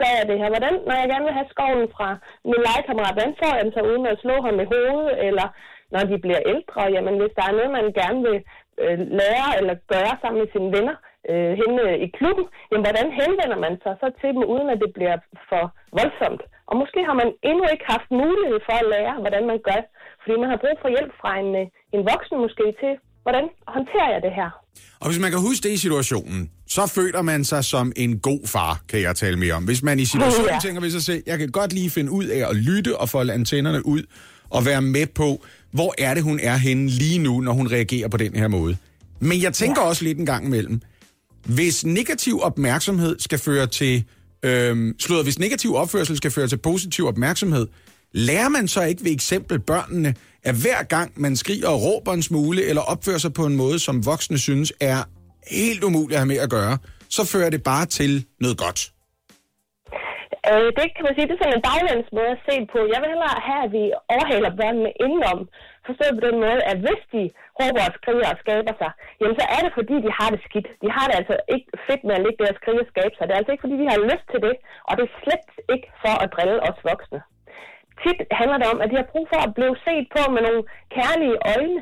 [0.00, 0.48] gør jeg det her?
[0.54, 2.08] Hvordan, når jeg gerne vil have skoven fra
[2.50, 5.12] min legekammerat, hvordan får jeg den så uden at slå ham i hovedet?
[5.28, 5.46] Eller
[5.92, 8.38] når de bliver ældre, jamen hvis der er noget, man gerne vil
[8.82, 10.96] øh, lære eller gøre sammen med sine venner
[11.30, 14.90] øh, henne i klubben, jamen hvordan henvender man sig så til dem, uden at det
[14.96, 15.16] bliver
[15.50, 15.64] for
[15.98, 16.42] voldsomt?
[16.70, 19.80] Og måske har man endnu ikke haft mulighed for at lære, hvordan man gør,
[20.22, 21.66] fordi man har brug for hjælp fra en, øh,
[21.96, 22.92] en voksen måske til,
[23.24, 23.44] hvordan
[23.76, 24.50] håndterer jeg det her?
[25.02, 26.40] Og hvis man kan huske det i situationen,
[26.76, 29.64] så føler man sig som en god far, kan jeg tale mere om.
[29.70, 30.58] Hvis man i situationen Ja.
[30.66, 33.32] tænker ved sig selv, jeg kan godt lige finde ud af at lytte og folde
[33.32, 34.02] antennerne ud
[34.56, 35.28] og være med på,
[35.72, 38.76] hvor er det, hun er henne lige nu, når hun reagerer på den her måde.
[39.20, 39.88] Men jeg tænker ja.
[39.88, 40.80] også lidt en gang imellem,
[41.44, 44.04] hvis negativ opmærksomhed skal føre til,
[44.42, 47.66] øhm, slået, hvis negativ opførsel skal føre til positiv opmærksomhed,
[48.12, 52.22] lærer man så ikke ved eksempel børnene, at hver gang man skriger og råber en
[52.22, 55.00] smule, eller opfører sig på en måde, som voksne synes er
[55.50, 56.78] helt umuligt at have med at gøre,
[57.08, 58.80] så fører det bare til noget godt.
[60.50, 62.78] Øh, det kan man sige, det er sådan en baglæns måde at se på.
[62.92, 63.84] Jeg vil hellere have, at vi
[64.14, 65.38] overhaler børnene indenom.
[65.86, 67.22] Forstået på den måde, at hvis de
[67.60, 68.90] råber og skriger og skaber sig,
[69.20, 70.68] jamen så er det fordi, de har det skidt.
[70.82, 73.24] De har det altså ikke fedt med at ligge der og skrige og skabe sig.
[73.24, 74.54] Det er altså ikke fordi, de har lyst til det,
[74.88, 77.20] og det er slet ikke for at drille os voksne.
[78.02, 80.62] Tit handler det om, at de har brug for at blive set på med nogle
[80.96, 81.80] kærlige øjne.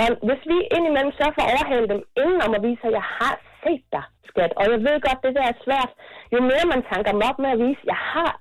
[0.00, 3.06] Og hvis vi indimellem sørger for at overhale dem inden om at vise, at jeg
[3.18, 5.90] har set dig, skat, og jeg ved godt, det der er svært,
[6.34, 8.32] jo mere man tanker dem op med at vise, jeg har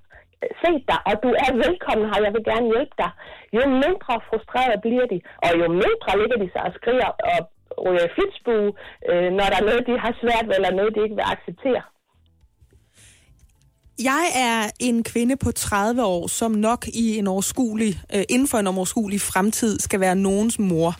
[0.63, 3.11] set dig, og du er velkommen her, jeg vil gerne hjælpe dig,
[3.57, 7.39] jo mindre frustreret bliver de, og jo mindre ligger de sig og skriger og
[7.85, 8.69] ryger i flitsbue,
[9.09, 11.83] øh, når der er noget, de har svært ved, eller noget, de ikke vil acceptere.
[14.03, 18.57] jeg er en kvinde på 30 år, som nok i en overskuelig, øh, inden for
[18.57, 20.95] en overskuelig fremtid skal være nogens mor.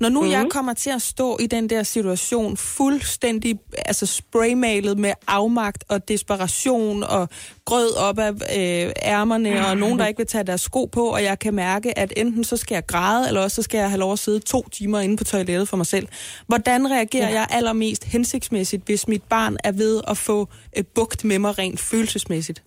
[0.00, 0.30] Når nu mm.
[0.30, 6.08] jeg kommer til at stå i den der situation fuldstændig altså spraymalet med afmagt og
[6.08, 7.28] desperation og
[7.70, 11.22] grød op af øh, ærmerne og nogen, der ikke vil tage deres sko på, og
[11.22, 14.00] jeg kan mærke, at enten så skal jeg græde, eller også så skal jeg have
[14.00, 16.08] lov at sidde to timer inde på toilettet for mig selv.
[16.46, 17.34] Hvordan reagerer ja.
[17.38, 21.80] jeg allermest hensigtsmæssigt, hvis mit barn er ved at få øh, bugt med mig rent
[21.90, 22.62] følelsesmæssigt?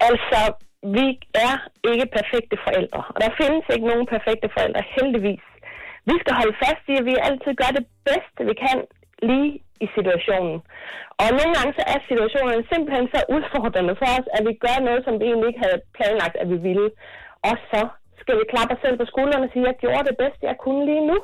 [0.00, 0.40] Altså,
[0.96, 1.54] vi er
[1.92, 5.44] ikke perfekte forældre, og der findes ikke nogen perfekte forældre, heldigvis.
[6.10, 8.78] Vi skal holde fast i, at vi altid gør det bedste, vi kan
[9.30, 9.52] lige
[9.84, 10.56] i situationen.
[11.22, 15.00] Og nogle gange så er situationen simpelthen så udfordrende for os, at vi gør noget,
[15.04, 16.88] som vi egentlig ikke havde planlagt, at vi ville.
[17.48, 17.80] Og så
[18.20, 20.58] skal vi klappe os selv på skuldrene og sige, at jeg gjorde det bedste, jeg
[20.64, 21.18] kunne lige nu.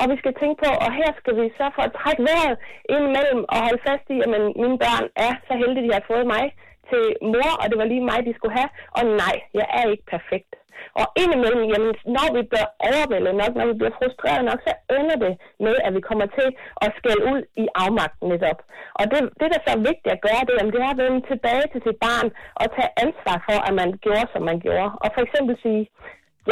[0.00, 2.56] Og vi skal tænke på, og her skal vi så for at trække vejret
[2.94, 4.30] indimellem og holde fast i, at
[4.62, 6.44] mine børn er så heldige, de har fået mig
[6.90, 8.70] til mor, og det var lige mig, de skulle have.
[8.98, 10.52] Og nej, jeg er ikke perfekt.
[11.00, 15.16] Og indimellem, jamen, når vi bliver overvældet nok, når vi bliver frustreret nok, så ender
[15.24, 15.32] det
[15.64, 16.48] med, at vi kommer til
[16.84, 18.58] at skælde ud i afmagten netop.
[18.98, 21.20] Og det, det der så er vigtigt at gøre, det, jamen, det er at vende
[21.32, 22.28] tilbage til sit barn
[22.60, 24.88] og tage ansvar for, at man gjorde, som man gjorde.
[25.02, 25.82] Og for eksempel sige,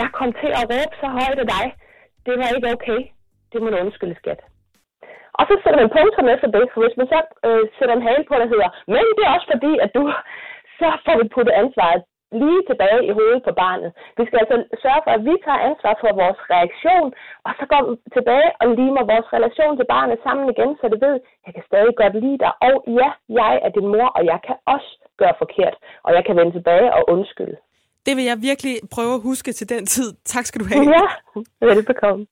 [0.01, 1.67] jeg kom til at råbe så højt af dig.
[2.27, 3.01] Det var ikke okay.
[3.53, 4.41] Det må du undskylde, skat.
[5.39, 7.19] Og så sætter man punktum efter det, for hvis man så
[7.49, 10.03] øh, sætter en hale på, der hedder, men det er også fordi, at du,
[10.79, 12.03] så får vi puttet ansvaret
[12.43, 13.91] lige tilbage i hovedet på barnet.
[14.19, 17.09] Vi skal altså sørge for, at vi tager ansvar for vores reaktion,
[17.47, 21.01] og så går vi tilbage og limer vores relation til barnet sammen igen, så det
[21.07, 21.17] ved,
[21.47, 23.09] jeg kan stadig godt lide dig, og ja,
[23.41, 26.89] jeg er din mor, og jeg kan også gøre forkert, og jeg kan vende tilbage
[26.97, 27.59] og undskylde.
[28.07, 30.09] Det vil jeg virkelig prøve at huske til den tid.
[30.35, 30.83] Tak skal du have.
[30.97, 31.07] Ja,
[31.71, 32.27] velbekomme.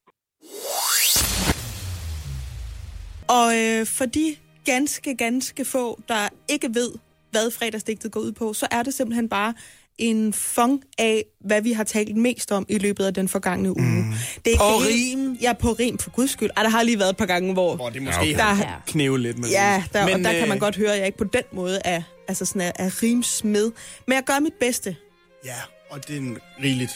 [3.39, 4.27] Og øh, for de
[4.73, 6.91] ganske, ganske få, der ikke ved,
[7.31, 9.55] hvad fredagsdigtet går ud på, så er det simpelthen bare
[9.99, 13.83] en fong af, hvad vi har talt mest om i løbet af den forgangne uge.
[13.83, 14.15] Mm.
[14.45, 15.33] Det er på ikke, rim?
[15.41, 16.51] Ja, på rim, for guds skyld.
[16.57, 17.77] Ej, der har lige været et par gange, hvor...
[17.77, 20.49] Hvor det måske der, har knævet lidt med Ja, der, Men, og der øh, kan
[20.49, 23.73] man godt høre, at jeg ikke på den måde er, altså sådan er, er rimsmed.
[24.07, 24.97] Men jeg gør mit bedste.
[25.45, 25.57] Ja,
[25.91, 26.93] og det er rigeligt.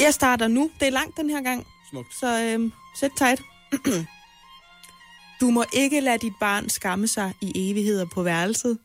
[0.00, 0.70] Jeg starter nu.
[0.80, 1.66] Det er langt den her gang.
[1.90, 2.08] Smukt.
[2.20, 3.42] Så øhm, sæt tight.
[5.40, 8.78] Du må ikke lade dit barn skamme sig i evigheder på værelset.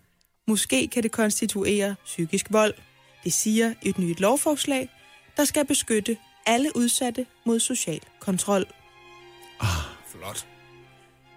[0.48, 2.74] Måske kan det konstituere psykisk vold.
[3.24, 4.90] Det siger et nyt lovforslag,
[5.38, 8.66] der skal beskytte alle udsatte mod social kontrol.
[10.08, 10.48] Flot.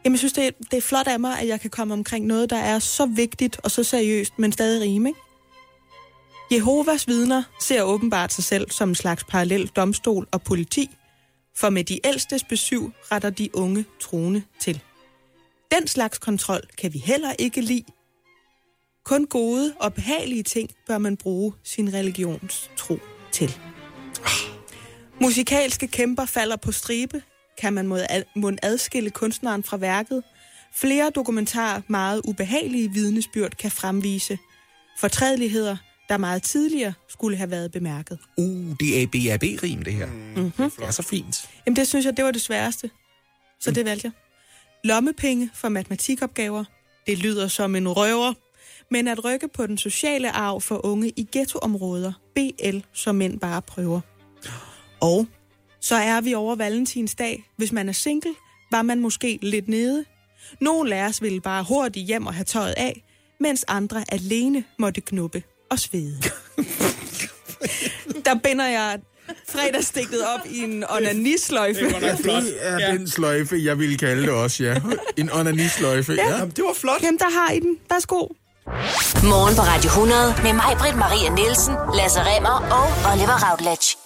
[0.04, 2.26] Jamen, jeg synes, det er, det er flot af mig, at jeg kan komme omkring
[2.26, 5.20] noget, der er så vigtigt og så seriøst, men stadig rime, ikke?
[6.52, 10.90] Jehovas vidner ser åbenbart sig selv som en slags parallel domstol og politi,
[11.56, 12.80] for med de ældstes besøg
[13.12, 14.80] retter de unge troende til.
[15.72, 17.84] Den slags kontrol kan vi heller ikke lide.
[19.04, 22.98] Kun gode og behagelige ting bør man bruge sin religionstro
[23.32, 23.56] til.
[25.20, 27.22] Musikalske kæmper falder på stribe.
[27.58, 27.86] Kan man
[28.36, 30.22] mod adskille kunstneren fra værket?
[30.76, 34.38] Flere dokumentarer meget ubehagelige vidnesbyrd kan fremvise
[34.98, 35.76] fortrædeligheder,
[36.08, 38.18] der meget tidligere skulle have været bemærket.
[38.36, 40.06] Uh, det er BAB-rim, det her.
[40.06, 40.70] Mm-hmm.
[40.70, 41.50] Det er så fint.
[41.66, 42.90] Jamen, det synes jeg, det var det sværeste.
[43.60, 44.12] Så det valgte jeg.
[44.84, 46.64] Lommepenge for matematikopgaver.
[47.06, 48.34] Det lyder som en røver.
[48.94, 52.12] Men at rykke på den sociale arv for unge i ghettoområder.
[52.34, 54.00] BL, som mænd bare prøver.
[55.00, 55.26] Og
[55.80, 57.44] så er vi over valentinsdag.
[57.56, 58.34] Hvis man er single,
[58.70, 60.04] var man måske lidt nede.
[60.60, 63.04] Nogle af os ville bare hurtigt hjem og have tøjet af,
[63.40, 66.16] mens andre alene måtte knuppe og svede.
[68.24, 69.00] Der binder jeg
[69.48, 71.84] fredagsstikket op i en onanisløjfe.
[71.84, 74.80] Det er den sløjfe, jeg ville kalde det også, ja.
[75.16, 76.28] En onanisløjfe, ja.
[76.28, 76.38] Ja.
[76.38, 76.44] ja.
[76.44, 77.02] Det var flot.
[77.02, 77.78] Jamen, der har I den.
[77.90, 78.28] Værsgo.
[79.22, 84.03] Morgen på Radio 100 med mig, Britt Maria Nielsen, Lasse Remmer og Oliver Routledge.